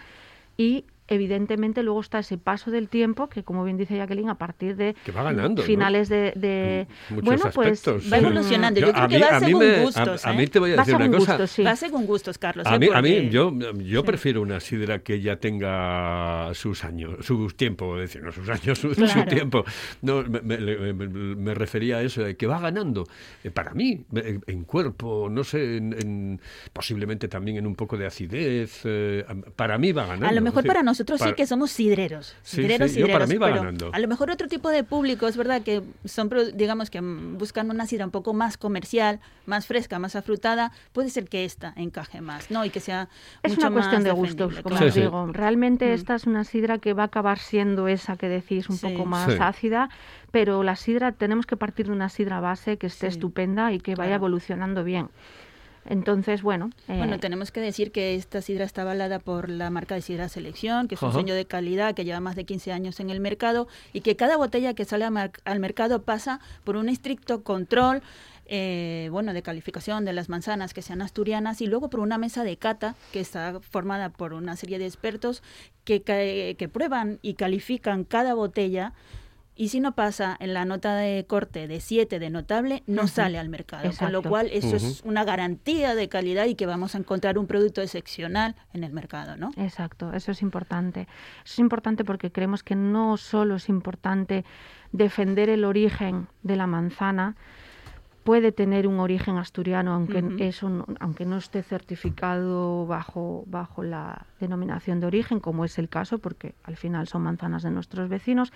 y 0.57 0.85
evidentemente 1.07 1.83
luego 1.83 2.01
está 2.01 2.19
ese 2.19 2.37
paso 2.37 2.71
del 2.71 2.89
tiempo 2.89 3.29
que 3.29 3.43
como 3.43 3.63
bien 3.63 3.77
dice 3.77 3.95
Jacqueline 3.95 4.29
a 4.29 4.37
partir 4.37 4.75
de 4.75 4.95
Que 5.05 5.11
va 5.11 5.23
ganando, 5.23 5.61
¿no? 5.61 5.65
finales 5.67 6.09
de, 6.09 6.33
de- 6.35 6.87
Muchos 7.09 7.23
bueno 7.25 7.43
pues 7.53 7.71
aspectos. 7.87 8.11
va 8.11 8.17
evolucionando. 8.17 8.79
Yo 8.79 8.91
creo 8.91 9.07
que 9.07 9.19
va 9.19 9.27
a 9.27 9.39
según 9.39 9.59
me- 9.67 9.81
gustos, 9.83 10.25
A, 10.25 10.33
¿eh? 10.33 10.37
mí 10.37 10.47
te 10.47 10.59
voy 10.59 10.71
a 10.73 10.75
Va 10.77 10.81
decir 10.83 10.95
una 10.95 11.05
cosa. 11.11 11.33
gustos, 11.33 11.51
sí. 11.51 11.63
Va 11.63 11.75
según 11.75 12.05
gustos, 12.07 12.37
Carlos. 12.39 12.65
A 12.65 12.75
¿eh? 12.75 12.79
mí, 12.79 12.87
a 12.91 13.01
mí 13.01 13.11
Porque- 13.11 13.29
yo, 13.29 13.53
yo 13.83 14.01
Sí. 14.01 14.05
prefiero 14.07 14.41
una 14.41 14.59
sidra 14.59 14.99
que 15.03 15.21
ya 15.21 15.35
tenga 15.35 16.49
sus 16.53 16.83
años, 16.83 17.23
su 17.25 17.47
tiempo, 17.49 17.95
es 17.99 18.09
decir, 18.09 18.23
no 18.23 18.31
sus 18.31 18.49
años, 18.49 18.79
su, 18.79 18.93
tiempo. 19.29 19.63
No, 20.01 20.23
me, 20.23 20.41
me- 20.41 20.93
me- 20.93 21.07
me 21.35 21.53
refería 21.53 21.97
a 21.97 22.01
eso, 22.01 22.23
de 22.23 22.35
que 22.35 22.47
va 22.47 22.59
ganando. 22.59 23.05
Eh, 23.43 23.51
Para 23.51 23.73
mí, 23.73 24.05
en, 24.47 24.63
cuerpo, 24.63 25.27
no 25.29 25.43
sé, 25.43 25.77
en, 25.77 25.93
en- 25.93 26.41
posiblemente 26.73 27.27
también 27.27 27.57
en 27.57 27.67
un 27.67 27.75
poco 27.75 27.95
de 27.97 28.05
acidez. 28.07 28.81
eh, 28.85 29.23
para 29.55 29.77
mí 29.77 29.91
va 29.91 30.05
ganando. 30.05 30.27
A 30.27 30.31
lo 30.31 30.41
mejor 30.41 30.65
para 30.65 30.81
nosotros 30.81 30.94
sí 31.03 31.03
para- 31.25 31.35
que 31.35 31.45
somos 31.47 31.71
sidreros. 31.71 32.35
Sí, 32.43 32.57
Sidreros, 32.61 32.91
sí, 32.91 32.99
yo 32.99 33.07
para 33.07 33.25
sidreros, 33.25 33.29
mí 33.29 33.37
va 33.37 33.47
pero 33.47 33.59
ganando. 33.61 33.89
A 33.93 33.99
lo 33.99 34.07
mejor 34.07 34.31
otro 34.31 34.47
tipo 34.47 34.69
de 34.69 34.83
público, 34.83 35.27
es 35.27 35.37
verdad 35.37 35.61
que 35.61 35.81
son, 36.05 36.29
digamos 36.53 36.89
que 36.89 37.01
buscan 37.01 37.69
una 37.71 37.85
sidra 37.87 38.05
un 38.05 38.11
poco 38.11 38.33
más 38.33 38.57
comercial, 38.57 39.19
más 39.45 39.67
fresca, 39.67 39.99
más 39.99 40.15
afrutada. 40.15 40.71
Puede 40.93 41.09
ser 41.09 41.27
que 41.27 41.45
esta 41.45 41.73
encaje 41.75 42.21
más, 42.21 42.51
¿no? 42.51 42.63
Y 42.65 42.69
que 42.69 42.79
sea 42.79 43.09
Es 43.43 43.51
mucho 43.51 43.67
una 43.67 43.71
cuestión 43.75 44.01
más 44.01 44.03
de 44.03 44.11
gustos, 44.11 44.59
como 44.61 44.77
Sí, 44.77 44.83
os 44.85 44.93
sí. 44.93 45.01
digo. 45.01 45.27
Realmente 45.31 45.85
Mm. 45.89 45.93
esta 45.93 46.15
es 46.15 46.25
una 46.25 46.43
sidra 46.43 46.77
que 46.79 46.93
va 46.93 47.03
a 47.03 47.05
acabar 47.07 47.39
siendo 47.39 47.87
esa 47.87 48.17
que 48.17 48.27
decís, 48.29 48.69
un 48.69 48.77
Sí. 48.77 48.87
poco 48.87 49.05
más 49.05 49.31
Sí. 49.31 49.37
ácida, 49.39 49.89
pero 50.31 50.63
la 50.63 50.75
sidra 50.75 51.11
tenemos 51.11 51.45
que 51.45 51.55
partir 51.57 51.85
de 51.87 51.91
una 51.93 52.09
sidra 52.09 52.39
base 52.39 52.77
que 52.77 52.87
esté 52.87 53.09
Sí. 53.09 53.17
estupenda 53.17 53.71
y 53.71 53.79
que 53.79 53.91
vaya 53.95 54.09
Claro. 54.09 54.15
evolucionando 54.15 54.83
bien. 54.83 55.09
Entonces, 55.87 56.41
bueno, 56.41 56.71
eh, 56.87 56.97
Bueno, 56.97 57.19
tenemos 57.19 57.51
que 57.51 57.61
decir 57.61 57.91
que 57.91 58.15
esta 58.15 58.41
sidra 58.41 58.65
está 58.65 58.81
avalada 58.81 59.19
por 59.19 59.49
la 59.49 59.69
marca 59.69 59.93
de 59.95 60.01
Sidra 60.01 60.29
Selección, 60.29 60.87
que 60.87 60.95
es 60.95 61.01
un 61.01 61.13
sello 61.13 61.35
de 61.35 61.45
calidad 61.45 61.93
que 61.93 62.03
lleva 62.05 62.19
más 62.19 62.35
de 62.35 62.43
15 62.43 62.71
años 62.71 62.99
en 62.99 63.11
el 63.11 63.19
mercado 63.19 63.67
y 63.93 64.01
que 64.01 64.15
cada 64.15 64.35
botella 64.37 64.73
que 64.73 64.85
sale 64.85 65.05
al 65.05 65.59
mercado 65.59 66.01
pasa 66.01 66.39
por 66.63 66.75
un 66.75 66.89
estricto 66.89 67.43
control. 67.43 68.01
eh, 68.47 69.09
bueno, 69.11 69.33
de 69.33 69.41
calificación 69.41 70.05
de 70.05 70.13
las 70.13 70.29
manzanas 70.29 70.75
que 70.75 70.83
sean 70.83 71.01
asturianas 71.01 71.61
y 71.61 71.65
luego 71.65 71.89
por 71.89 71.99
una 71.99 72.19
mesa 72.19 72.43
de 72.43 72.57
cata 72.57 72.95
que 73.11 73.19
está 73.19 73.59
formada 73.59 74.09
por 74.09 74.33
una 74.33 74.55
serie 74.55 74.77
de 74.77 74.85
expertos 74.85 75.41
que, 75.83 76.03
que 76.03 76.69
prueban 76.69 77.17
y 77.23 77.33
califican 77.33 78.03
cada 78.03 78.35
botella 78.35 78.93
y 79.55 79.69
si 79.69 79.79
no 79.79 79.93
pasa 79.95 80.35
en 80.39 80.53
la 80.53 80.65
nota 80.65 80.95
de 80.95 81.25
corte 81.25 81.67
de 81.67 81.79
7 81.79 82.19
de 82.19 82.29
notable, 82.29 82.83
no 82.87 83.03
Ujú. 83.03 83.07
sale 83.07 83.39
al 83.39 83.49
mercado. 83.49 83.83
Con 83.97 84.11
lo 84.11 84.19
Exacto. 84.19 84.29
cual, 84.29 84.49
eso 84.51 84.75
es 84.75 84.99
Ujú. 85.01 85.09
una 85.09 85.23
garantía 85.23 85.95
de 85.95 86.09
calidad 86.09 86.45
y 86.45 86.55
que 86.55 86.65
vamos 86.65 86.93
a 86.95 86.97
encontrar 86.97 87.37
un 87.37 87.47
producto 87.47 87.81
excepcional 87.81 88.55
en 88.73 88.83
el 88.83 88.91
mercado, 88.91 89.37
¿no? 89.37 89.51
Exacto, 89.57 90.11
eso 90.13 90.31
es 90.31 90.41
importante. 90.41 91.01
Eso 91.45 91.53
es 91.53 91.59
importante 91.59 92.03
porque 92.03 92.31
creemos 92.31 92.63
que 92.63 92.75
no 92.75 93.15
solo 93.17 93.55
es 93.55 93.69
importante 93.69 94.43
defender 94.91 95.49
el 95.49 95.63
origen 95.65 96.27
de 96.43 96.55
la 96.55 96.67
manzana, 96.67 97.35
puede 98.23 98.51
tener 98.51 98.87
un 98.87 98.99
origen 98.99 99.37
asturiano, 99.37 99.93
aunque 99.93 100.17
Ujú. 100.23 100.35
eso 100.39 100.67
no- 100.69 100.85
aunque 100.99 101.25
no 101.25 101.37
esté 101.37 101.61
certificado 101.61 102.85
bajo, 102.87 103.43
bajo 103.47 103.83
la 103.83 104.25
denominación 104.39 104.99
de 104.99 105.05
origen, 105.07 105.39
como 105.39 105.63
es 105.63 105.77
el 105.77 105.89
caso, 105.89 106.17
porque 106.17 106.55
al 106.63 106.75
final 106.75 107.07
son 107.07 107.21
manzanas 107.21 107.61
de 107.63 107.69
nuestros 107.71 108.09
vecinos, 108.09 108.51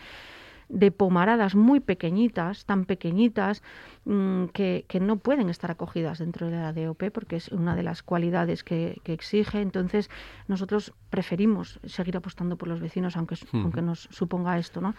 de 0.70 0.92
pomaradas 0.92 1.56
muy 1.56 1.80
pequeñitas, 1.80 2.66
tan 2.66 2.86
pequeñitas, 2.86 3.64
mm, 4.06 4.46
que, 4.54 4.86
que 4.88 5.00
no 5.00 5.18
pueden 5.18 5.50
estar 5.50 5.72
acogidas 5.72 6.20
dentro 6.20 6.48
de 6.48 6.54
la 6.58 6.72
DOP 6.74 7.10
porque 7.12 7.36
es 7.38 7.50
una 7.50 7.76
de 7.76 7.84
las 7.84 8.04
cualidades 8.04 8.64
que, 8.64 9.02
que 9.04 9.14
exige. 9.14 9.62
Entonces, 9.62 10.10
nosotros 10.48 10.94
preferimos 11.10 11.80
seguir 11.86 12.16
apostando 12.18 12.56
por 12.56 12.68
los 12.68 12.80
vecinos, 12.80 13.18
aunque, 13.18 13.36
aunque 13.52 13.82
nos 13.82 14.08
suponga 14.12 14.58
esto, 14.60 14.80
¿no? 14.80 14.94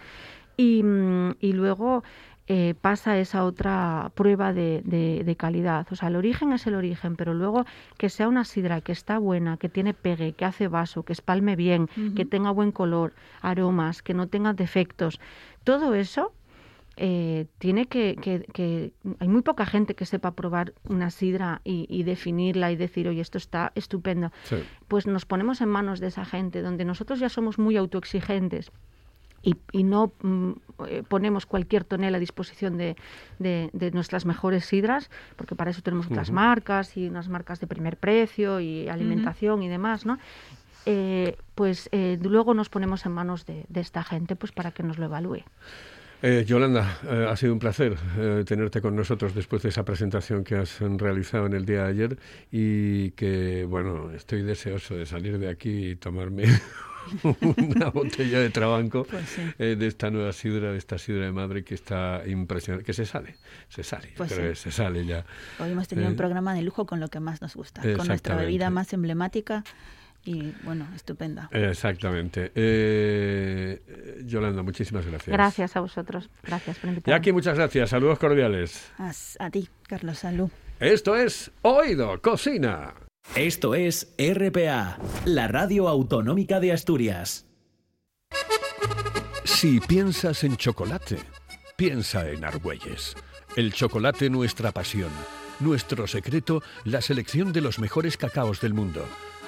Y, 0.57 0.83
mm, 0.83 1.37
y 1.41 1.53
luego 1.53 2.03
eh, 2.53 2.75
pasa 2.81 3.17
esa 3.17 3.45
otra 3.45 4.11
prueba 4.17 4.53
de, 4.53 4.83
de- 4.85 5.23
de 5.25 5.37
calidad. 5.37 5.87
O 5.93 5.95
sea, 5.95 6.09
el 6.09 6.17
origen 6.17 6.53
es 6.53 6.67
el 6.67 6.75
origen, 6.75 7.15
pero 7.15 7.33
luego 7.33 7.65
que 7.97 8.09
sea 8.11 8.27
una 8.27 8.45
sidra 8.45 8.81
que 8.81 8.91
está 8.91 9.19
buena, 9.19 9.57
que 9.57 9.69
tiene 9.69 9.95
pegue, 9.95 10.33
que 10.33 10.45
hace 10.45 10.67
vaso, 10.67 11.05
que 11.05 11.13
espalme 11.13 11.55
bien, 11.55 11.87
que 12.17 12.25
tenga 12.25 12.51
buen 12.51 12.73
color, 12.73 13.13
aromas, 13.41 14.03
que 14.03 14.15
no 14.15 14.27
tenga 14.27 14.53
defectos. 14.53 15.21
Todo 15.65 15.95
eso 15.95 16.33
eh, 16.97 17.47
tiene 17.59 17.87
que, 17.87 18.17
que- 18.17 18.45
que- 18.53 18.93
Hay 19.21 19.29
muy 19.29 19.41
poca 19.43 19.65
gente 19.65 19.95
que 19.95 20.05
sepa 20.05 20.33
probar 20.33 20.75
una 20.89 21.11
sidra 21.11 21.61
y, 21.65 21.87
y 21.89 22.03
definirla 22.03 22.73
y 22.73 22.77
decir, 22.77 23.09
oye, 23.09 23.21
esto 23.23 23.39
está 23.39 23.73
estupendo. 23.75 24.33
Sí. 24.45 24.57
Pues 24.89 25.07
nos 25.07 25.25
ponemos 25.25 25.61
en 25.63 25.69
manos 25.71 26.01
de 26.01 26.09
esa 26.09 26.25
gente, 26.27 26.61
donde 26.63 26.85
nosotros 26.85 27.19
ya 27.21 27.29
somos 27.31 27.59
muy 27.59 27.77
autoexigentes 27.79 28.71
y, 29.43 29.57
y 29.73 29.85
no 29.85 30.13
mm, 30.23 30.51
eh, 30.89 31.03
ponemos 31.09 31.47
cualquier 31.47 31.85
tonel 31.85 32.15
a 32.15 32.19
disposición 32.19 32.77
de, 32.77 32.97
de- 33.39 33.71
de 33.73 33.91
nuestras 33.93 34.27
mejores 34.27 34.67
sidras, 34.67 35.11
porque 35.37 35.55
para 35.55 35.71
eso 35.71 35.81
tenemos 35.81 36.07
otras 36.13 36.31
marcas 36.35 36.95
y 36.99 37.09
unas 37.09 37.31
marcas 37.31 37.61
de 37.61 37.67
primer 37.67 37.97
precio 37.97 38.61
y 38.61 38.89
alimentación 38.91 39.63
y 39.63 39.69
demás, 39.69 40.05
¿no? 40.05 40.19
Eh, 40.87 41.37
pues 41.55 41.89
eh, 41.93 42.19
luego 42.23 42.55
nos 42.55 42.69
ponemos 42.69 43.05
en 43.07 43.13
manos 43.13 43.47
de, 43.47 43.65
de 43.69 43.81
esta 43.81 44.03
gente 44.03 44.37
pues 44.37 44.53
para 44.53 44.71
que 44.73 44.83
nos 44.83 44.99
lo 44.99 45.05
evalúe. 45.07 45.43
Eh, 46.23 46.45
Yolanda, 46.47 46.99
eh, 47.09 47.27
ha 47.31 47.35
sido 47.37 47.55
un 47.55 47.59
placer 47.59 47.97
eh, 48.19 48.45
tenerte 48.47 48.83
con 48.83 48.95
nosotros 48.95 49.35
después 49.35 49.63
de 49.63 49.71
esa 49.71 49.85
presentación 49.87 50.45
que 50.45 50.57
has 50.57 50.79
realizado 50.81 51.47
en 51.47 51.55
el 51.55 51.65
día 51.65 51.85
de 51.85 51.89
ayer 51.89 52.19
y 52.53 53.11
que, 53.13 53.65
bueno, 53.65 54.11
estoy 54.11 54.43
deseoso 54.43 54.97
de 54.97 55.07
salir 55.07 55.39
de 55.39 55.49
aquí 55.49 55.89
y 55.93 55.97
tomarme 55.97 56.45
una 57.23 57.89
botella 57.91 58.39
de 58.41 58.51
trabanco 58.51 59.05
Pues 59.05 59.27
sí. 59.31 59.43
eh, 59.59 59.77
de 59.79 59.87
esta 59.87 60.11
nueva 60.11 60.33
sidra, 60.35 60.73
de 60.73 60.79
esta 60.79 60.99
sidra 60.99 61.25
de 61.25 61.33
madre 61.33 61.65
que 61.65 61.75
está 61.75 62.23
impresionante, 62.27 62.85
que 62.85 62.93
se 62.93 63.07
sale, 63.07 63.37
se 63.71 63.83
sale, 63.83 64.09
yo 64.11 64.15
Pues 64.19 64.33
creo 64.33 64.43
sí. 64.43 64.49
que 64.51 64.57
se 64.57 64.71
sale 64.73 65.07
ya. 65.07 65.25
Hoy 65.59 65.71
hemos 65.71 65.89
tenido 65.89 66.07
Eh, 66.09 66.11
un 66.11 66.17
programa 66.17 66.53
de 66.53 66.61
lujo 66.61 66.85
con 66.85 67.01
lo 67.01 67.09
que 67.09 67.21
más 67.21 67.41
nos 67.41 67.57
gusta, 67.57 67.81
con 67.97 68.07
nuestra 68.07 68.37
bebida 68.37 68.69
más 68.69 68.93
emblemática 68.93 69.65
y, 70.25 70.53
bueno, 70.63 70.87
estupenda. 70.95 71.49
Exactamente. 71.53 72.53
Eh, 72.55 74.23
Yolanda, 74.25 74.63
muchísimas 74.63 75.07
gracias. 75.07 75.33
Gracias 75.33 75.77
a 75.77 75.81
vosotros. 75.81 76.31
Gracias 76.43 76.79
por 76.79 76.91
invitarme. 76.91 77.17
Jackie, 77.19 77.33
muchas 77.33 77.57
gracias. 77.57 77.91
Saludos 77.91 78.19
cordiales. 78.19 78.91
A, 78.99 79.13
a 79.39 79.51
ti, 79.51 79.69
Carlos, 79.89 80.19
salud. 80.19 80.51
Esto 80.79 81.17
es 81.17 81.51
Oído 81.63 82.21
Cocina. 82.21 82.95
Esto 83.35 83.75
es 83.75 84.15
RPA, 84.19 84.99
la 85.25 85.47
radio 85.47 85.89
autonómica 85.89 86.59
de 86.59 86.73
Asturias. 86.73 87.47
Si 89.45 89.79
piensas 89.81 90.43
en 90.43 90.57
chocolate, 90.57 91.19
piensa 91.77 92.29
en 92.29 92.45
Argüelles. 92.45 93.15
El 93.57 93.73
chocolate 93.73 94.31
nuestra 94.31 94.73
pasión. 94.73 95.11
Nuestro 95.61 96.07
secreto, 96.07 96.63
la 96.85 97.03
selección 97.03 97.53
de 97.53 97.61
los 97.61 97.79
mejores 97.79 98.17
cacaos 98.17 98.61
del 98.61 98.73
mundo. 98.73 99.05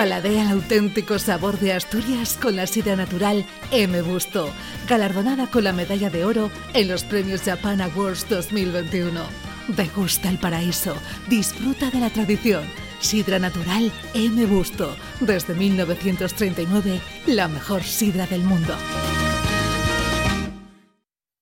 Paladea 0.00 0.44
el 0.44 0.48
auténtico 0.48 1.18
sabor 1.18 1.58
de 1.58 1.74
Asturias 1.74 2.38
con 2.40 2.56
la 2.56 2.66
sidra 2.66 2.96
natural 2.96 3.44
M. 3.70 4.00
Busto, 4.00 4.50
galardonada 4.88 5.50
con 5.50 5.62
la 5.62 5.74
medalla 5.74 6.08
de 6.08 6.24
oro 6.24 6.50
en 6.72 6.88
los 6.88 7.04
premios 7.04 7.42
Japan 7.42 7.82
Awards 7.82 8.26
2021. 8.30 9.20
Degusta 9.68 10.30
el 10.30 10.38
paraíso, 10.38 10.94
disfruta 11.28 11.90
de 11.90 12.00
la 12.00 12.08
tradición. 12.08 12.64
Sidra 13.00 13.38
natural 13.38 13.92
M. 14.14 14.46
Busto, 14.46 14.96
desde 15.20 15.52
1939, 15.52 16.98
la 17.26 17.48
mejor 17.48 17.82
sidra 17.82 18.26
del 18.26 18.42
mundo. 18.42 18.74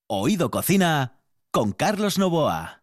Oído 0.08 0.50
Cocina 0.50 1.20
con 1.52 1.70
Carlos 1.70 2.18
Novoa. 2.18 2.82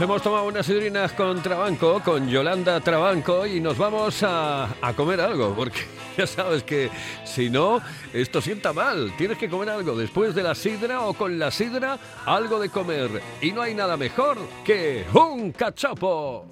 Hemos 0.00 0.22
tomado 0.22 0.46
unas 0.46 0.64
sidrinas 0.64 1.12
con 1.12 1.42
Trabanco, 1.42 2.00
con 2.02 2.26
Yolanda 2.26 2.80
Trabanco, 2.80 3.44
y 3.44 3.60
nos 3.60 3.76
vamos 3.76 4.22
a, 4.22 4.64
a 4.80 4.94
comer 4.94 5.20
algo, 5.20 5.54
porque 5.54 5.80
ya 6.16 6.26
sabes 6.26 6.62
que 6.62 6.88
si 7.24 7.50
no, 7.50 7.82
esto 8.14 8.40
sienta 8.40 8.72
mal. 8.72 9.12
Tienes 9.18 9.36
que 9.36 9.50
comer 9.50 9.68
algo 9.68 9.94
después 9.94 10.34
de 10.34 10.42
la 10.42 10.54
sidra 10.54 11.02
o 11.02 11.12
con 11.12 11.38
la 11.38 11.50
sidra, 11.50 11.98
algo 12.24 12.58
de 12.58 12.70
comer. 12.70 13.20
Y 13.42 13.52
no 13.52 13.60
hay 13.60 13.74
nada 13.74 13.98
mejor 13.98 14.38
que 14.64 15.04
un 15.12 15.52
cachopo. 15.52 16.46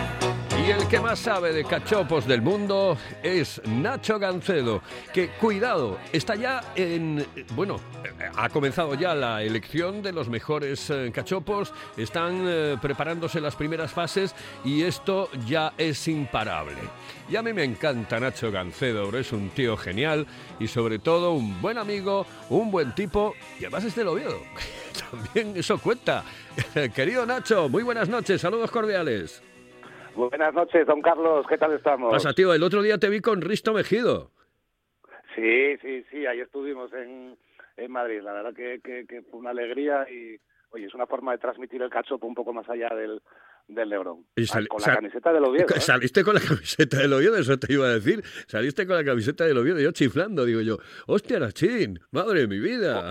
Y 0.00 0.21
el 0.72 0.88
que 0.88 1.00
más 1.00 1.18
sabe 1.18 1.52
de 1.52 1.64
cachopos 1.64 2.26
del 2.26 2.40
mundo 2.40 2.96
es 3.22 3.60
Nacho 3.66 4.18
Gancedo, 4.18 4.80
que 5.12 5.28
cuidado, 5.28 5.98
está 6.12 6.34
ya 6.34 6.62
en, 6.74 7.26
bueno, 7.54 7.78
ha 8.36 8.48
comenzado 8.48 8.94
ya 8.94 9.14
la 9.14 9.42
elección 9.42 10.02
de 10.02 10.12
los 10.12 10.28
mejores 10.30 10.88
eh, 10.88 11.10
cachopos, 11.12 11.74
están 11.96 12.44
eh, 12.46 12.76
preparándose 12.80 13.40
las 13.40 13.54
primeras 13.54 13.92
fases 13.92 14.34
y 14.64 14.82
esto 14.82 15.28
ya 15.46 15.74
es 15.76 16.08
imparable. 16.08 16.78
Y 17.28 17.36
a 17.36 17.42
mí 17.42 17.52
me 17.52 17.64
encanta 17.64 18.18
Nacho 18.18 18.50
Gancedo, 18.50 19.14
es 19.18 19.32
un 19.32 19.50
tío 19.50 19.76
genial 19.76 20.26
y 20.58 20.68
sobre 20.68 20.98
todo 20.98 21.32
un 21.32 21.60
buen 21.60 21.76
amigo, 21.76 22.24
un 22.48 22.70
buen 22.70 22.94
tipo 22.94 23.34
y 23.58 23.64
además 23.64 23.84
es 23.84 23.94
del 23.94 24.08
Oviedo. 24.08 24.40
También 25.10 25.54
eso 25.56 25.78
cuenta. 25.78 26.24
Querido 26.94 27.26
Nacho, 27.26 27.68
muy 27.68 27.82
buenas 27.82 28.08
noches, 28.08 28.40
saludos 28.40 28.70
cordiales. 28.70 29.42
Buenas 30.14 30.54
noches, 30.54 30.86
don 30.86 31.00
Carlos, 31.00 31.46
¿qué 31.48 31.56
tal 31.58 31.72
estamos? 31.72 32.12
Pasa, 32.12 32.32
tío, 32.32 32.52
el 32.52 32.62
otro 32.62 32.82
día 32.82 32.98
te 32.98 33.08
vi 33.08 33.20
con 33.20 33.40
Risto 33.40 33.72
Mejido. 33.72 34.30
Sí, 35.34 35.76
sí, 35.78 36.04
sí, 36.10 36.26
ahí 36.26 36.40
estuvimos 36.40 36.92
en, 36.92 37.36
en 37.76 37.90
Madrid. 37.90 38.20
La 38.22 38.32
verdad 38.32 38.54
que, 38.54 38.80
que, 38.84 39.06
que 39.06 39.22
fue 39.22 39.40
una 39.40 39.50
alegría 39.50 40.06
y, 40.10 40.38
oye, 40.70 40.86
es 40.86 40.94
una 40.94 41.06
forma 41.06 41.32
de 41.32 41.38
transmitir 41.38 41.80
el 41.82 41.90
cachopo 41.90 42.26
un 42.26 42.34
poco 42.34 42.52
más 42.52 42.68
allá 42.68 42.90
del, 42.94 43.22
del 43.68 43.88
Lebrón. 43.88 44.24
Y 44.36 44.46
sal- 44.46 44.68
con 44.68 44.80
la 44.80 44.84
sal- 44.86 44.94
camiseta 44.96 45.32
del 45.32 45.44
Oviedo. 45.44 45.66
¿eh? 45.74 45.80
Saliste 45.80 46.24
con 46.24 46.34
la 46.34 46.40
camiseta 46.48 46.98
del 46.98 47.12
Oviedo, 47.12 47.36
eso 47.36 47.58
te 47.58 47.72
iba 47.72 47.86
a 47.86 47.90
decir. 47.94 48.22
Saliste 48.46 48.86
con 48.86 48.96
la 48.96 49.04
camiseta 49.04 49.44
del 49.44 49.56
Oviedo, 49.58 49.78
yo 49.80 49.92
chiflando, 49.92 50.44
digo 50.44 50.60
yo, 50.60 50.78
hostia, 51.06 51.38
Nachín, 51.38 51.98
madre 52.10 52.40
de 52.40 52.46
mi 52.48 52.58
vida. 52.58 53.10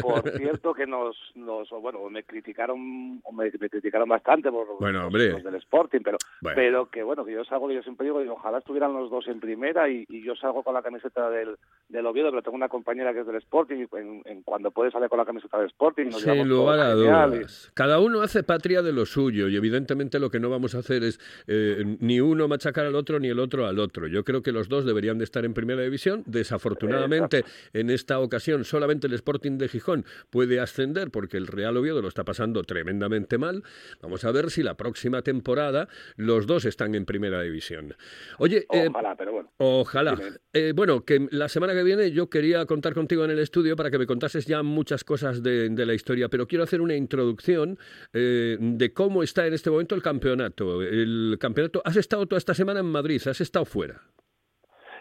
Por 0.00 0.30
cierto 0.36 0.72
que 0.74 0.86
nos, 0.86 1.16
nos 1.34 1.68
bueno, 1.70 2.08
me 2.10 2.22
criticaron, 2.24 3.16
me, 3.32 3.50
me 3.58 3.68
criticaron 3.70 4.08
bastante 4.08 4.50
por 4.50 4.66
Bueno, 4.78 4.98
los, 4.98 5.06
hombre. 5.06 5.30
los 5.32 5.42
del 5.44 5.54
Sporting, 5.56 6.00
pero, 6.04 6.18
Bueno. 6.40 6.56
pero 6.56 6.90
que 6.90 7.02
bueno, 7.02 7.24
que 7.24 7.32
yo 7.32 7.44
salgo, 7.44 7.70
yo 7.72 7.82
siempre 7.82 8.06
digo, 8.06 8.20
ojalá 8.30 8.58
estuvieran 8.58 8.92
los 8.92 9.10
dos 9.10 9.26
en 9.28 9.40
primera 9.40 9.88
y, 9.88 10.04
y 10.08 10.22
yo 10.24 10.34
salgo 10.36 10.62
con 10.62 10.74
la 10.74 10.82
camiseta 10.82 11.28
del, 11.30 11.56
del 11.88 12.06
Oviedo, 12.06 12.30
pero 12.30 12.42
tengo 12.42 12.56
una 12.56 12.68
compañera 12.68 13.12
que 13.12 13.20
es 13.20 13.26
del 13.26 13.36
Sporting 13.36 13.76
y 13.90 13.96
en, 13.96 14.22
en 14.24 14.42
cuando 14.42 14.70
puede 14.70 14.90
salir 14.90 15.08
con 15.08 15.18
la 15.18 15.24
camiseta 15.24 15.58
del 15.58 15.66
Sporting. 15.68 16.06
nos 16.10 16.22
Sin 16.22 16.48
lugar 16.48 16.78
a 16.80 16.92
y- 16.92 16.96
dudas. 16.96 17.70
Cada 17.74 17.98
uno 18.00 18.22
hace 18.22 18.42
patria 18.42 18.82
de 18.82 18.92
lo 18.92 19.06
suyo 19.06 19.48
y 19.48 19.56
evidentemente 19.56 19.77
lo 20.18 20.30
que 20.30 20.40
no 20.40 20.50
vamos 20.50 20.74
a 20.74 20.78
hacer 20.78 21.04
es 21.04 21.20
eh, 21.46 21.96
ni 22.00 22.20
uno 22.20 22.48
machacar 22.48 22.86
al 22.86 22.94
otro 22.94 23.18
ni 23.20 23.28
el 23.28 23.38
otro 23.38 23.66
al 23.66 23.78
otro. 23.78 24.06
Yo 24.06 24.24
creo 24.24 24.42
que 24.42 24.52
los 24.52 24.68
dos 24.68 24.84
deberían 24.84 25.18
de 25.18 25.24
estar 25.24 25.44
en 25.44 25.54
primera 25.54 25.82
división. 25.82 26.22
Desafortunadamente, 26.26 27.44
en 27.72 27.90
esta 27.90 28.18
ocasión 28.20 28.64
solamente 28.64 29.06
el 29.06 29.14
Sporting 29.14 29.58
de 29.58 29.68
Gijón 29.68 30.04
puede 30.30 30.60
ascender 30.60 31.10
porque 31.10 31.36
el 31.36 31.46
Real 31.46 31.76
Oviedo 31.76 32.02
lo 32.02 32.08
está 32.08 32.24
pasando 32.24 32.62
tremendamente 32.64 33.38
mal. 33.38 33.62
Vamos 34.02 34.24
a 34.24 34.32
ver 34.32 34.50
si 34.50 34.62
la 34.62 34.76
próxima 34.76 35.22
temporada 35.22 35.88
los 36.16 36.46
dos 36.46 36.64
están 36.64 36.94
en 36.94 37.04
primera 37.04 37.42
división. 37.42 37.94
Oye, 38.38 38.66
eh, 38.72 38.88
Ojalá, 38.88 39.16
pero 39.16 39.32
bueno. 39.32 39.52
Ojalá. 39.58 40.18
Eh, 40.52 40.72
bueno, 40.74 41.04
que 41.04 41.28
la 41.30 41.48
semana 41.48 41.74
que 41.74 41.82
viene 41.82 42.10
yo 42.10 42.28
quería 42.30 42.64
contar 42.66 42.94
contigo 42.94 43.24
en 43.24 43.30
el 43.30 43.38
estudio 43.38 43.76
para 43.76 43.90
que 43.90 43.98
me 43.98 44.06
contases 44.06 44.46
ya 44.46 44.62
muchas 44.62 45.04
cosas 45.04 45.42
de, 45.42 45.68
de 45.68 45.86
la 45.86 45.94
historia, 45.94 46.28
pero 46.28 46.46
quiero 46.46 46.64
hacer 46.64 46.80
una 46.80 46.94
introducción 46.94 47.78
eh, 48.12 48.56
de 48.60 48.92
cómo 48.92 49.22
está 49.22 49.46
en 49.46 49.54
este 49.54 49.67
momento 49.70 49.94
el 49.94 50.02
campeonato. 50.02 50.82
El 50.82 51.36
campeonato. 51.40 51.82
¿Has 51.84 51.96
estado 51.96 52.26
toda 52.26 52.38
esta 52.38 52.54
semana 52.54 52.80
en 52.80 52.86
Madrid? 52.86 53.20
¿Has 53.26 53.40
estado 53.40 53.64
fuera? 53.64 54.00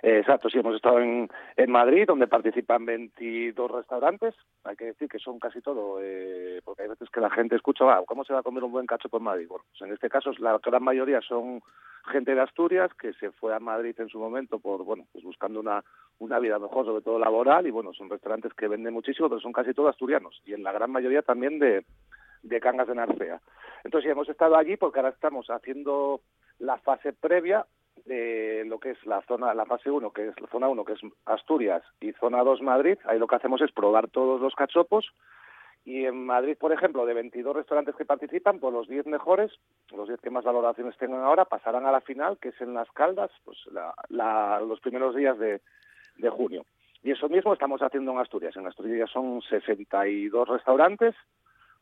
Exacto, 0.04 0.50
sí, 0.50 0.60
hemos 0.60 0.76
estado 0.76 1.00
en, 1.00 1.28
en 1.56 1.72
Madrid, 1.72 2.06
donde 2.08 2.28
participan 2.28 2.86
22 2.86 3.72
restaurantes. 3.72 4.36
Hay 4.64 4.76
que 4.76 4.86
decir 4.86 5.10
que 5.10 5.20
son 5.20 5.40
casi 5.40 5.60
todo, 5.62 6.00
eh, 6.02 6.62
porque 6.64 6.84
hay 6.84 6.90
veces 6.90 7.10
que 7.10 7.20
la 7.20 7.30
gente 7.32 7.56
escucha, 7.56 7.84
"Ah, 7.86 8.04
¿cómo 8.06 8.24
se 8.24 8.34
va 8.34 8.40
a 8.40 8.44
comer 8.44 8.64
un 8.64 8.72
buen 8.72 8.86
cachopo 8.86 9.18
en 9.18 9.24
Madrid? 9.24 9.48
Bueno, 9.50 9.66
pues 9.70 9.82
en 9.82 9.94
este 9.94 10.10
caso 10.10 10.32
la 10.40 10.60
gran 10.64 10.84
mayoría 10.84 11.20
son 11.22 11.62
gente 12.12 12.36
de 12.36 12.42
Asturias 12.42 12.92
que 12.94 13.14
se 13.14 13.32
fue 13.32 13.54
a 13.54 13.60
Madrid 13.60 13.96
en 14.00 14.08
su 14.08 14.20
momento 14.20 14.60
por, 14.60 14.84
bueno, 14.84 15.06
pues 15.12 15.24
buscando 15.24 15.60
una, 15.60 15.84
una 16.20 16.40
vida 16.40 16.60
mejor, 16.60 16.86
sobre 16.86 17.04
todo 17.04 17.20
laboral, 17.20 17.68
y 17.68 17.72
bueno, 17.72 17.92
son 17.94 18.10
restaurantes 18.10 18.54
que 18.54 18.68
venden 18.68 18.94
muchísimo, 18.94 19.30
pero 19.30 19.42
son 19.42 19.52
casi 19.52 19.74
todos 19.74 19.90
asturianos, 19.90 20.42
y 20.46 20.54
en 20.54 20.64
la 20.64 20.72
gran 20.72 20.92
mayoría 20.92 21.22
también 21.22 21.60
de, 21.60 21.84
de 22.43 22.60
Cangas 22.60 22.88
de 22.88 22.95
Narcea. 22.95 23.41
Entonces, 23.84 24.12
hemos 24.12 24.30
estado 24.30 24.56
allí 24.56 24.78
porque 24.78 25.00
ahora 25.00 25.10
estamos 25.10 25.47
haciendo 25.50 26.21
la 26.60 26.78
fase 26.78 27.13
previa 27.13 27.65
de 28.06 28.63
lo 28.65 28.80
que 28.80 28.91
es 28.91 29.06
la 29.06 29.21
zona, 29.23 29.54
la 29.54 29.65
fase 29.65 29.89
1, 29.89 30.12
que 30.12 30.30
es 30.30 30.39
la 30.39 30.47
zona 30.47 30.67
1, 30.69 30.86
que 30.86 30.93
es 30.93 31.00
Asturias, 31.26 31.84
y 32.00 32.13
zona 32.13 32.43
2 32.43 32.62
Madrid. 32.62 32.97
Ahí 33.06 33.19
lo 33.19 33.28
que 33.28 33.36
hacemos 33.36 33.62
es 33.62 33.71
probar 33.71 34.10
todos 34.10 34.39
los 34.41 34.56
cachopos. 34.56 35.08
Y 35.86 36.06
en 36.06 36.26
Madrid, 36.26 36.58
por 36.60 36.73
ejemplo, 36.73 37.06
de 37.06 37.13
22 37.13 37.56
restaurantes 37.56 37.95
que 37.95 38.04
participan, 38.04 38.60
pues 38.60 38.73
los 38.73 38.89
10 38.89 39.06
mejores, 39.06 39.54
los 39.95 40.08
10 40.08 40.19
que 40.19 40.30
más 40.30 40.43
valoraciones 40.43 40.97
tengan 40.97 41.21
ahora, 41.21 41.45
pasarán 41.45 41.86
a 41.86 41.91
la 41.91 42.02
final, 42.02 42.38
que 42.39 42.50
es 42.50 42.60
en 42.60 42.73
Las 42.73 42.91
Caldas, 42.91 43.32
pues 43.45 43.58
la, 43.71 43.93
la, 44.10 44.60
los 44.60 44.82
primeros 44.82 45.15
días 45.15 45.39
de, 45.39 45.62
de 46.17 46.30
junio. 46.30 46.65
Y 47.04 47.12
eso 47.12 47.30
mismo 47.30 47.54
estamos 47.54 47.82
haciendo 47.82 48.12
en 48.12 48.17
Asturias. 48.17 48.58
En 48.58 48.67
Asturias 48.67 49.08
ya 49.08 49.13
son 49.13 49.41
62 49.43 50.50
restaurantes, 50.50 51.15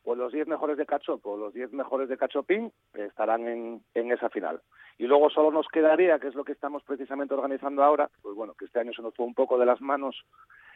pues 0.06 0.20
los 0.20 0.32
10 0.32 0.46
mejores 0.46 0.76
de 0.76 0.86
cachopo, 0.86 1.36
los 1.36 1.52
10 1.52 1.72
mejores 1.72 2.08
de 2.08 2.16
cachopín 2.16 2.72
estarán 2.94 3.48
en, 3.48 3.82
en 3.92 4.12
esa 4.12 4.30
final. 4.30 4.60
Y 4.98 5.08
luego 5.08 5.30
solo 5.30 5.50
nos 5.50 5.66
quedaría, 5.66 6.20
que 6.20 6.28
es 6.28 6.36
lo 6.36 6.44
que 6.44 6.52
estamos 6.52 6.84
precisamente 6.84 7.34
organizando 7.34 7.82
ahora, 7.82 8.08
pues 8.22 8.36
bueno, 8.36 8.54
que 8.54 8.66
este 8.66 8.78
año 8.78 8.92
se 8.92 9.02
nos 9.02 9.16
fue 9.16 9.26
un 9.26 9.34
poco 9.34 9.58
de 9.58 9.66
las 9.66 9.80
manos 9.80 10.14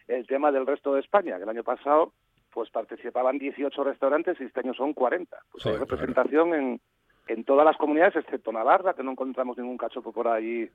el 0.09 0.27
tema 0.27 0.51
del 0.51 0.67
resto 0.67 0.95
de 0.95 1.01
España, 1.01 1.37
que 1.37 1.45
el 1.45 1.49
año 1.49 1.63
pasado 1.63 2.13
pues 2.53 2.71
participaban 2.71 3.39
18 3.39 3.85
restaurantes 3.85 4.37
y 4.41 4.47
este 4.47 4.59
año 4.65 4.75
son 4.75 4.95
40. 4.95 5.39
Pues 5.53 5.65
hay 5.65 5.77
representación 5.77 6.53
en, 6.53 6.81
en 7.29 7.45
todas 7.45 7.65
las 7.65 7.77
comunidades, 7.77 8.17
excepto 8.17 8.51
Navarra, 8.51 8.95
que 8.95 9.05
no 9.05 9.13
encontramos 9.13 9.57
ningún 9.57 9.79
cachopo 9.79 10.13
por 10.13 10.27
ahí 10.27 10.69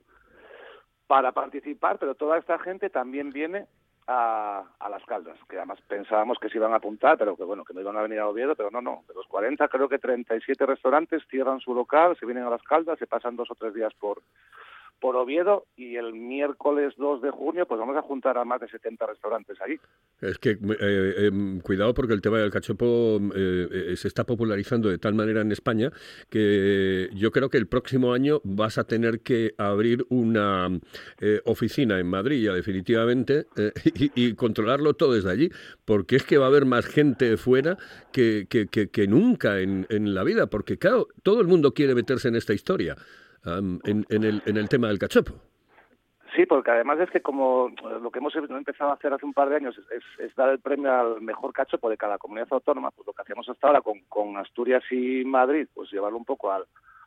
para 1.06 1.32
participar, 1.32 1.98
pero 1.98 2.14
toda 2.14 2.38
esta 2.38 2.58
gente 2.58 2.88
también 2.88 3.32
viene 3.32 3.66
a, 4.06 4.64
a 4.78 4.88
las 4.88 5.04
caldas, 5.04 5.38
que 5.48 5.56
además 5.56 5.80
pensábamos 5.88 6.38
que 6.38 6.48
se 6.48 6.58
iban 6.58 6.72
a 6.72 6.76
apuntar, 6.76 7.18
pero 7.18 7.36
que 7.36 7.44
bueno, 7.44 7.64
que 7.64 7.74
no 7.74 7.80
iban 7.80 7.96
a 7.96 8.02
venir 8.02 8.20
a 8.20 8.28
Oviedo, 8.28 8.54
pero 8.54 8.70
no, 8.70 8.80
no. 8.80 9.04
De 9.08 9.14
los 9.14 9.26
40, 9.26 9.66
creo 9.68 9.88
que 9.88 9.98
37 9.98 10.64
restaurantes 10.64 11.22
cierran 11.28 11.60
su 11.60 11.74
local, 11.74 12.16
se 12.18 12.26
vienen 12.26 12.44
a 12.44 12.50
las 12.50 12.62
caldas, 12.62 12.98
se 12.98 13.06
pasan 13.06 13.36
dos 13.36 13.50
o 13.50 13.54
tres 13.54 13.74
días 13.74 13.92
por, 13.94 14.22
por 15.00 15.16
Oviedo 15.16 15.66
y 15.76 15.96
el 15.96 16.14
miércoles 16.14 16.94
2 16.96 17.22
de 17.22 17.30
junio 17.30 17.66
pues 17.66 17.78
vamos 17.78 17.96
a 17.96 18.02
juntar 18.02 18.38
a 18.38 18.44
más 18.44 18.60
de 18.60 18.68
70 18.68 19.06
restaurantes 19.06 19.60
ahí. 19.60 19.78
Es 20.20 20.38
que 20.38 20.50
eh, 20.50 20.58
eh, 20.80 21.60
cuidado 21.62 21.94
porque 21.94 22.14
el 22.14 22.22
tema 22.22 22.38
del 22.38 22.50
cachopo 22.50 23.20
eh, 23.34 23.68
eh, 23.70 23.96
se 23.96 24.08
está 24.08 24.24
popularizando 24.24 24.88
de 24.88 24.98
tal 24.98 25.14
manera 25.14 25.42
en 25.42 25.52
España 25.52 25.90
que 26.30 27.10
yo 27.14 27.30
creo 27.30 27.50
que 27.50 27.58
el 27.58 27.66
próximo 27.66 28.12
año 28.12 28.40
vas 28.44 28.78
a 28.78 28.84
tener 28.84 29.20
que 29.20 29.54
abrir 29.58 30.06
una 30.08 30.68
eh, 31.20 31.40
oficina 31.44 31.98
en 31.98 32.06
Madrid 32.06 32.44
ya 32.44 32.52
definitivamente 32.52 33.46
y, 33.84 34.10
y 34.14 34.34
controlarlo 34.34 34.94
todo 34.94 35.12
desde 35.12 35.30
allí 35.30 35.50
porque 35.84 36.16
es 36.16 36.22
que 36.22 36.38
va 36.38 36.46
a 36.46 36.48
haber 36.48 36.64
más 36.64 36.86
gente 36.86 37.36
fuera 37.36 37.76
que, 38.12 38.46
que, 38.48 38.66
que, 38.68 38.88
que 38.88 39.06
nunca 39.06 39.60
en, 39.60 39.86
en 39.90 40.14
la 40.14 40.24
vida 40.24 40.46
porque 40.46 40.78
claro, 40.78 41.08
todo 41.22 41.40
el 41.40 41.46
mundo 41.46 41.74
quiere 41.74 41.94
meterse 41.94 42.28
en 42.28 42.36
esta 42.36 42.54
historia 42.54 42.96
en, 43.46 44.04
el, 44.08 44.68
tema 44.68 44.88
del 44.88 44.98
cachopo. 44.98 45.32
Sí, 46.34 46.44
porque 46.44 46.70
además 46.70 47.00
es 47.00 47.10
que 47.10 47.22
como 47.22 47.68
eh, 47.68 47.98
lo 48.02 48.10
que 48.10 48.18
hemos 48.18 48.34
empezado 48.36 48.90
a 48.90 48.94
hacer 48.94 49.12
hace 49.12 49.24
un 49.24 49.32
par 49.32 49.48
de 49.48 49.56
años 49.56 49.78
es, 49.78 50.04
es- 50.18 50.34
dar 50.36 50.50
el 50.50 50.58
premio 50.58 50.92
al 50.92 51.20
mejor 51.22 51.52
cachopo 51.52 51.88
de 51.88 51.96
cada 51.96 52.18
comunidad 52.18 52.48
autónoma, 52.50 52.90
pues 52.90 53.06
lo 53.06 53.12
que 53.14 53.22
hacíamos 53.22 53.48
hasta 53.48 53.68
ahora 53.68 53.80
con, 54.08 54.36
Asturias 54.36 54.82
y 54.90 55.24
Madrid, 55.24 55.66
pues 55.72 55.90
llevarlo 55.90 56.18
un 56.18 56.26
poco 56.26 56.52
al, 56.52 56.64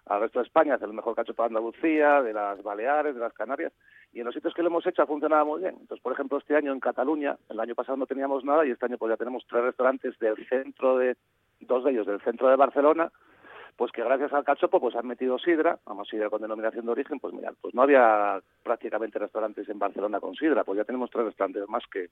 al 0.07 0.21
resto 0.21 0.39
de 0.39 0.45
España, 0.45 0.75
hacer 0.75 0.87
el 0.87 0.95
mejor 0.95 1.15
cachopo 1.15 1.43
de 1.43 1.47
Andalucía, 1.47 2.23
de 2.23 2.33
las 2.33 2.63
Baleares, 2.63 3.13
de 3.13 3.21
las 3.21 3.33
Canarias, 3.33 3.71
y 4.13 4.19
en 4.19 4.25
los 4.25 4.33
sitios 4.33 4.53
que 4.55 4.63
lo 4.63 4.69
hemos 4.69 4.85
hecho 4.87 5.03
ha 5.03 5.07
funcionado 5.07 5.45
muy 5.45 5.59
bien. 5.61 5.75
Entonces, 5.79 6.01
por 6.01 6.13
ejemplo, 6.13 6.39
este 6.39 6.55
año 6.55 6.71
en 6.71 6.79
Cataluña, 6.79 7.37
el 7.49 7.59
año 7.59 7.75
pasado 7.75 7.97
no 7.97 8.07
teníamos 8.07 8.43
nada 8.43 8.65
y 8.65 8.71
este 8.71 8.85
año 8.87 8.97
pues 8.97 9.11
ya 9.11 9.17
tenemos 9.17 9.45
tres 9.47 9.63
restaurantes 9.63 10.17
del 10.17 10.35
centro 10.47 10.97
de, 10.97 11.15
dos 11.59 11.83
de 11.83 11.91
ellos 11.91 12.07
del 12.07 12.21
centro 12.21 12.49
de 12.49 12.55
Barcelona, 12.55 13.11
pues 13.79 13.93
que 13.93 14.03
gracias 14.03 14.33
al 14.33 14.43
cachopo 14.43 14.81
pues 14.81 14.93
han 14.97 15.07
metido 15.07 15.39
sidra, 15.39 15.79
vamos 15.85 16.09
sidra 16.09 16.29
con 16.29 16.41
denominación 16.41 16.85
de 16.85 16.91
origen, 16.91 17.17
pues 17.17 17.33
mira, 17.33 17.53
pues 17.61 17.73
no 17.73 17.81
había 17.83 18.41
prácticamente 18.61 19.17
restaurantes 19.19 19.69
en 19.69 19.79
Barcelona 19.79 20.19
con 20.19 20.35
sidra, 20.35 20.65
pues 20.65 20.75
ya 20.77 20.83
tenemos 20.83 21.09
tres 21.09 21.23
restaurantes 21.27 21.63
más 21.69 21.83
que 21.91 22.09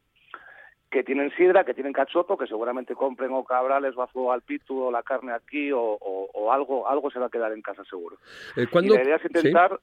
que 0.89 1.03
tienen 1.03 1.29
sidra, 1.35 1.65
que 1.65 1.73
tienen 1.73 1.91
cachopo, 1.91 2.37
que 2.37 2.47
seguramente 2.47 2.95
compren 2.95 3.31
o 3.33 3.43
cabrales 3.43 3.93
o 3.97 4.01
a 4.01 4.07
fuego 4.07 4.31
al 4.31 4.41
pitu 4.43 4.83
o 4.83 4.89
la 4.91 5.03
carne 5.03 5.33
aquí 5.33 5.69
o, 5.73 5.81
o- 5.81 6.29
o 6.33 6.53
algo 6.53 6.87
algo 6.87 7.11
se 7.11 7.19
va 7.19 7.25
a 7.25 7.29
quedar 7.29 7.51
en 7.51 7.61
casa 7.61 7.83
seguro. 7.83 8.15
Eh, 8.55 8.67
¿cuándo- 8.71 8.93
Y 8.93 8.97
la 8.97 9.03
idea 9.03 9.15
es 9.17 9.25
intentar 9.25 9.77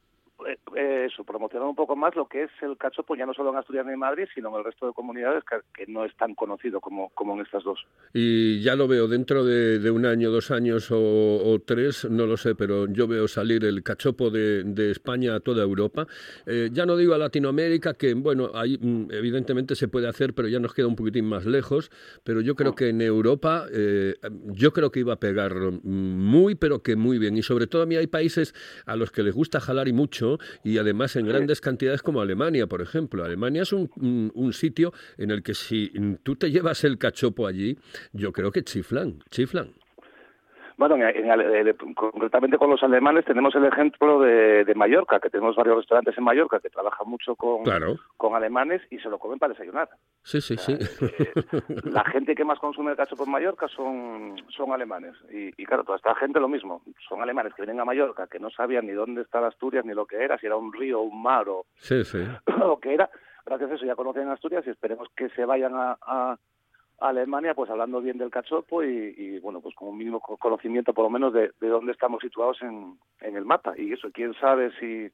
eh, 0.76 1.06
eso, 1.06 1.24
promocionar 1.24 1.68
un 1.68 1.76
poco 1.76 1.96
más 1.96 2.14
lo 2.16 2.26
que 2.26 2.44
es 2.44 2.50
el 2.62 2.76
cachopo, 2.76 3.14
ya 3.14 3.26
no 3.26 3.34
solo 3.34 3.50
en 3.50 3.56
Asturias 3.56 3.86
ni 3.86 3.92
en 3.92 3.98
Madrid, 3.98 4.26
sino 4.34 4.50
en 4.50 4.56
el 4.56 4.64
resto 4.64 4.86
de 4.86 4.92
comunidades 4.92 5.44
que, 5.44 5.56
que 5.74 5.90
no 5.90 6.04
es 6.04 6.14
tan 6.16 6.34
conocido 6.34 6.80
como, 6.80 7.10
como 7.10 7.34
en 7.34 7.40
estas 7.40 7.64
dos. 7.64 7.86
Y 8.12 8.60
ya 8.60 8.74
lo 8.74 8.88
veo 8.88 9.08
dentro 9.08 9.44
de, 9.44 9.78
de 9.78 9.90
un 9.90 10.06
año, 10.06 10.30
dos 10.30 10.50
años 10.50 10.90
o, 10.90 10.98
o 10.98 11.58
tres, 11.60 12.08
no 12.10 12.26
lo 12.26 12.36
sé, 12.36 12.54
pero 12.54 12.86
yo 12.86 13.06
veo 13.06 13.28
salir 13.28 13.64
el 13.64 13.82
cachopo 13.82 14.30
de, 14.30 14.64
de 14.64 14.90
España 14.90 15.36
a 15.36 15.40
toda 15.40 15.62
Europa. 15.62 16.06
Eh, 16.46 16.70
ya 16.72 16.86
no 16.86 16.96
digo 16.96 17.14
a 17.14 17.18
Latinoamérica, 17.18 17.94
que 17.94 18.14
bueno, 18.14 18.50
ahí 18.54 18.78
mm, 18.80 19.12
evidentemente 19.12 19.74
se 19.74 19.88
puede 19.88 20.08
hacer, 20.08 20.34
pero 20.34 20.48
ya 20.48 20.58
nos 20.58 20.74
queda 20.74 20.86
un 20.86 20.96
poquitín 20.96 21.26
más 21.26 21.46
lejos. 21.46 21.90
Pero 22.24 22.40
yo 22.40 22.54
creo 22.54 22.74
que 22.74 22.88
en 22.88 23.00
Europa, 23.00 23.66
eh, 23.72 24.14
yo 24.46 24.72
creo 24.72 24.90
que 24.90 25.00
iba 25.00 25.14
a 25.14 25.20
pegar 25.20 25.54
mm, 25.54 25.80
muy, 25.82 26.54
pero 26.54 26.82
que 26.82 26.96
muy 26.96 27.18
bien. 27.18 27.36
Y 27.36 27.42
sobre 27.42 27.66
todo 27.66 27.82
a 27.82 27.86
mí 27.86 27.96
hay 27.96 28.06
países 28.06 28.54
a 28.86 28.96
los 28.96 29.10
que 29.10 29.22
les 29.22 29.34
gusta 29.34 29.60
jalar 29.60 29.88
y 29.88 29.92
mucho, 29.92 30.23
y 30.62 30.78
además 30.78 31.16
en 31.16 31.26
grandes 31.26 31.60
cantidades 31.60 32.02
como 32.02 32.20
Alemania, 32.20 32.66
por 32.66 32.80
ejemplo. 32.82 33.24
Alemania 33.24 33.62
es 33.62 33.72
un, 33.72 33.90
un- 33.96 34.30
un 34.34 34.52
sitio 34.52 34.92
en 35.18 35.30
el 35.30 35.42
que 35.42 35.54
si 35.54 35.92
tú 36.22 36.36
te 36.36 36.50
llevas 36.50 36.84
el 36.84 36.98
cachopo 36.98 37.46
allí, 37.46 37.76
yo 38.12 38.32
creo 38.32 38.50
que 38.52 38.62
chiflan, 38.62 39.22
chiflan. 39.30 39.72
Bueno, 40.76 40.96
en, 40.96 41.06
eh, 41.06 41.74
concretamente 41.94 42.58
con 42.58 42.70
los 42.70 42.82
alemanes 42.82 43.24
tenemos 43.24 43.54
el 43.54 43.64
ejemplo 43.66 44.20
de, 44.20 44.64
de 44.64 44.74
Mallorca, 44.74 45.20
que 45.20 45.30
tenemos 45.30 45.54
varios 45.56 45.76
restaurantes 45.76 46.16
en 46.18 46.24
Mallorca 46.24 46.58
que 46.60 46.70
trabajan 46.70 47.08
mucho 47.08 47.36
con, 47.36 47.62
Claro. 47.62 47.94
con 48.16 48.34
alemanes 48.34 48.82
y 48.90 48.98
se 48.98 49.08
lo 49.08 49.18
comen 49.18 49.38
para 49.38 49.52
desayunar. 49.52 49.88
Sí, 50.22 50.40
sí, 50.40 50.56
sí. 50.56 50.76
La 51.84 52.04
gente 52.04 52.34
que 52.34 52.44
más 52.44 52.58
consume 52.58 52.90
el 52.92 52.96
cachopo 52.96 53.24
en 53.24 53.30
Mallorca 53.30 53.68
son, 53.68 54.36
son 54.48 54.72
alemanes. 54.72 55.14
Y, 55.32 55.50
y 55.60 55.66
claro, 55.66 55.84
toda 55.84 55.96
esta 55.96 56.14
gente 56.16 56.40
lo 56.40 56.48
mismo. 56.48 56.82
Son 57.08 57.22
alemanes 57.22 57.54
que 57.54 57.62
vienen 57.62 57.80
a 57.80 57.84
Mallorca, 57.84 58.26
que 58.26 58.38
no 58.40 58.50
sabían 58.50 58.86
ni 58.86 58.92
dónde 58.92 59.22
estaba 59.22 59.48
Asturias, 59.48 59.84
ni 59.84 59.94
lo 59.94 60.06
que 60.06 60.16
era, 60.22 60.38
si 60.38 60.46
era 60.46 60.56
un 60.56 60.72
río, 60.72 61.00
un 61.00 61.22
mar 61.22 61.48
o, 61.48 61.66
Sí, 61.76 62.04
sí. 62.04 62.18
lo 62.58 62.78
que 62.78 62.94
era. 62.94 63.08
Gracias 63.46 63.70
a 63.70 63.74
eso 63.74 63.84
ya 63.84 63.94
conocen 63.94 64.28
Asturias 64.28 64.66
y 64.66 64.70
esperemos 64.70 65.08
que 65.14 65.28
se 65.30 65.44
vayan 65.44 65.74
a, 65.74 65.96
a- 66.00 66.36
Alemania 67.08 67.54
pues 67.54 67.70
hablando 67.70 68.00
bien 68.00 68.18
del 68.18 68.30
cachopo 68.30 68.82
y, 68.82 69.14
y, 69.16 69.38
bueno, 69.40 69.60
pues 69.60 69.74
con 69.74 69.88
un 69.88 69.98
mínimo 69.98 70.20
co- 70.20 70.36
conocimiento 70.36 70.92
por 70.94 71.04
lo 71.04 71.10
menos 71.10 71.32
de, 71.32 71.52
de 71.60 71.68
dónde 71.68 71.92
estamos 71.92 72.20
situados 72.22 72.60
en, 72.62 72.98
en 73.20 73.36
el 73.36 73.44
mapa. 73.44 73.74
Y 73.76 73.92
eso, 73.92 74.10
quién 74.12 74.34
sabe 74.34 74.70
si, 74.78 75.10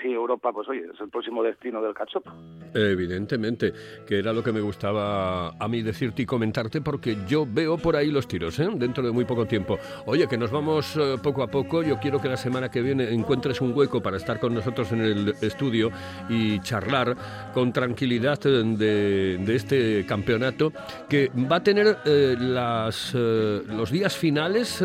si 0.00 0.12
Europa, 0.12 0.52
pues 0.52 0.68
oye, 0.68 0.84
es 0.92 1.00
el 1.00 1.08
próximo 1.10 1.42
destino 1.42 1.82
del 1.82 1.94
cachopo. 1.94 2.30
Evidentemente, 2.74 3.72
que 4.06 4.18
era 4.18 4.32
lo 4.32 4.42
que 4.42 4.52
me 4.52 4.60
gustaba 4.60 5.48
a 5.48 5.68
mí 5.68 5.82
decirte 5.82 6.22
y 6.22 6.26
comentarte, 6.26 6.80
porque 6.80 7.18
yo 7.26 7.46
veo 7.46 7.76
por 7.76 7.96
ahí 7.96 8.10
los 8.10 8.26
tiros, 8.26 8.58
¿eh? 8.58 8.68
dentro 8.74 9.04
de 9.04 9.12
muy 9.12 9.24
poco 9.24 9.46
tiempo. 9.46 9.78
Oye, 10.06 10.26
que 10.26 10.38
nos 10.38 10.50
vamos 10.50 10.96
eh, 10.96 11.16
poco 11.22 11.42
a 11.42 11.48
poco. 11.48 11.82
Yo 11.82 11.98
quiero 11.98 12.20
que 12.20 12.28
la 12.28 12.36
semana 12.36 12.70
que 12.70 12.80
viene 12.80 13.10
encuentres 13.12 13.60
un 13.60 13.76
hueco 13.76 14.02
para 14.02 14.16
estar 14.16 14.40
con 14.40 14.54
nosotros 14.54 14.90
en 14.92 15.00
el 15.00 15.34
estudio 15.42 15.90
y 16.28 16.60
charlar 16.60 17.16
con 17.52 17.72
tranquilidad 17.72 18.38
de, 18.40 19.36
de 19.38 19.54
este 19.54 20.06
campeonato, 20.06 20.72
que 21.08 21.30
va 21.50 21.56
a 21.56 21.62
tener 21.62 21.98
eh, 22.04 22.36
las, 22.38 23.12
eh, 23.14 23.62
los 23.68 23.90
días 23.90 24.16
finales. 24.16 24.82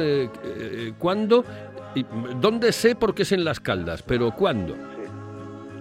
Y, 1.95 2.05
¿Dónde 2.39 2.71
sé 2.73 2.95
porque 2.95 3.23
es 3.23 3.31
en 3.31 3.43
las 3.43 3.59
caldas? 3.59 4.03
Pero 4.03 4.31
¿cuándo? 4.31 4.75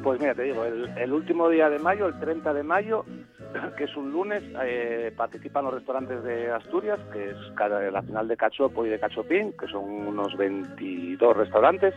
Pues 0.07 0.21
mira, 0.21 0.37
te 0.37 0.45
digo, 0.45 0.64
el, 0.64 1.12
último 1.12 1.49
día 1.49 1.69
de 1.69 1.81
mayo, 1.81 2.07
el 2.07 2.16
30 2.21 2.55
de 2.55 2.62
mayo, 2.62 3.05
que 3.77 3.83
es 3.83 3.97
un 3.97 4.12
lunes, 4.12 4.40
eh, 4.62 5.12
participan 5.16 5.64
los 5.64 5.75
restaurantes 5.75 6.23
de 6.23 6.49
Asturias, 6.49 7.01
que 7.12 7.31
es 7.31 7.37
la 7.59 8.03
final 8.03 8.29
de 8.29 8.37
Cachopo 8.37 8.87
y 8.87 8.88
de 8.88 9.01
Cachopín, 9.01 9.53
que 9.59 9.66
son 9.66 9.83
unos 9.83 10.37
22 10.37 11.37
restaurantes. 11.37 11.92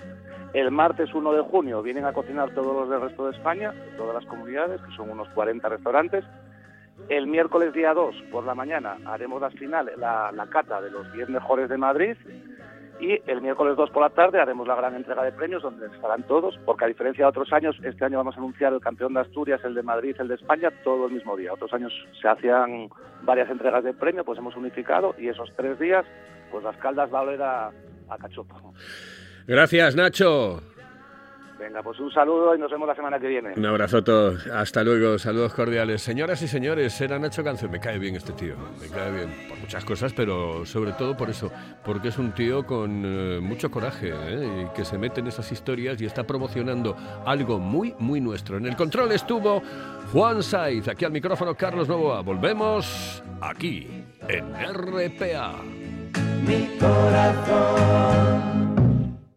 El 0.54 0.72
martes 0.72 1.14
1 1.14 1.34
de 1.34 1.42
junio 1.42 1.84
vienen 1.84 2.06
a 2.06 2.12
cocinar 2.12 2.50
todos 2.56 2.76
los 2.76 2.90
del 2.90 3.00
resto 3.00 3.28
de 3.28 3.38
España, 3.38 3.76
todas 3.96 4.16
las 4.16 4.26
comunidades, 4.26 4.82
que 4.82 4.96
son 4.96 5.12
unos 5.12 5.30
40 5.30 5.70
restaurantes. 5.70 6.26
El 7.10 7.28
miércoles 7.28 7.74
día 7.74 7.94
2 7.94 8.24
por 8.32 8.44
la 8.44 8.56
mañana 8.56 8.98
haremos 9.06 9.40
las 9.40 9.54
finales, 9.54 9.96
la 10.00 10.48
cata 10.50 10.82
de 10.82 10.90
los 10.90 11.14
10 11.14 11.30
mejores 11.30 11.70
de 11.70 11.78
Madrid 11.78 12.18
y 13.00 13.22
el 13.28 13.42
miércoles 13.42 13.78
2 13.78 13.90
por 13.92 14.04
la 14.04 14.10
tarde 14.10 14.40
haremos 14.40 14.68
la 14.68 14.76
gran 14.76 14.96
entrega 14.96 15.24
de 15.24 15.32
premios 15.32 15.64
donde 15.64 15.88
estarán 15.88 16.24
todos, 16.24 16.60
porque 16.66 16.86
a 16.86 16.88
diferencia 16.88 17.26
de 17.26 17.30
otros 17.30 17.52
años, 17.54 17.76
este 17.84 18.06
año 18.06 18.18
vamos 18.18 18.36
a 18.36 18.40
anunciar 18.40 18.74
el 18.74 18.82
campeón 18.82 19.14
de 19.14 19.22
Asturias, 19.22 19.62
el 19.64 19.74
de 19.74 19.84
Madrid, 19.84 20.16
el 20.20 20.28
de 20.28 20.36
España, 20.36 20.72
todo 20.84 21.08
el 21.08 21.14
mismo 21.14 21.38
día. 21.38 21.54
Otros 21.54 21.72
años 21.74 21.94
se 22.22 22.28
hacían 22.28 22.90
varias 23.24 23.50
entregas 23.50 23.84
de 23.84 23.94
premio, 23.94 24.26
pues 24.26 24.38
hemos 24.40 24.56
unificado 24.56 25.16
y 25.18 25.30
esos 25.30 25.50
tres 25.56 25.80
días, 25.80 26.06
pues 26.52 26.64
las 26.64 26.76
caldas 26.78 27.14
va 27.14 27.20
a 27.20 27.22
oler 27.24 27.42
a, 27.42 27.68
a 28.10 28.18
cachopo. 28.18 28.74
Gracias, 29.48 29.96
Nacho. 29.96 30.62
Venga, 31.60 31.84
pues 31.84 32.00
un 32.00 32.10
saludo 32.10 32.56
y 32.56 32.58
nos 32.58 32.72
vemos 32.72 32.88
la 32.88 32.96
semana 32.96 33.20
que 33.20 33.28
viene. 33.28 33.54
Un 33.58 33.66
abrazo 33.66 33.98
a 33.98 34.02
todos. 34.02 34.48
Hasta 34.48 34.82
luego. 34.82 35.20
Saludos 35.20 35.54
cordiales. 35.54 36.02
Señoras 36.02 36.42
y 36.42 36.48
señores, 36.48 37.00
era 37.02 37.20
Nacho 37.20 37.44
Canción. 37.44 37.70
Me 37.70 37.82
cae 37.82 38.00
bien 38.00 38.16
este 38.16 38.32
tío. 38.32 38.56
Me 38.80 38.88
cae 38.88 39.12
bien 39.12 39.30
por 39.50 39.58
muchas 39.58 39.84
cosas, 39.84 40.14
pero 40.14 40.66
sobre 40.66 40.94
todo 40.94 41.18
por 41.18 41.30
eso. 41.30 41.52
Porque 41.84 42.08
es 42.08 42.18
un 42.18 42.32
tío 42.32 42.66
con 42.66 43.04
eh, 43.06 43.40
mucho 43.42 43.70
coraje 43.70 44.14
¿eh? 44.14 44.64
y 44.64 44.74
que 44.74 44.86
se 44.86 44.98
mete 44.98 45.20
en 45.20 45.28
esas 45.28 45.52
historias 45.52 46.02
y 46.02 46.06
está 46.06 46.24
promocionando 46.24 46.96
algo 47.26 47.60
muy, 47.60 47.94
muy 48.00 48.22
nuestro. 48.22 48.56
En 48.56 48.66
el 48.66 48.78
control 48.78 49.12
estuvo 49.12 49.62
Juan 50.14 50.42
Saiz. 50.42 50.88
Aquí 50.88 51.04
al 51.04 51.12
micrófono 51.12 51.56
Carlos 51.56 51.90
Novoa. 51.90 52.22
Volvemos 52.22 53.22
aquí 53.42 54.06
en 54.30 54.54
RPA. 54.54 55.56
Mi 56.48 56.78
corazón 56.80 58.59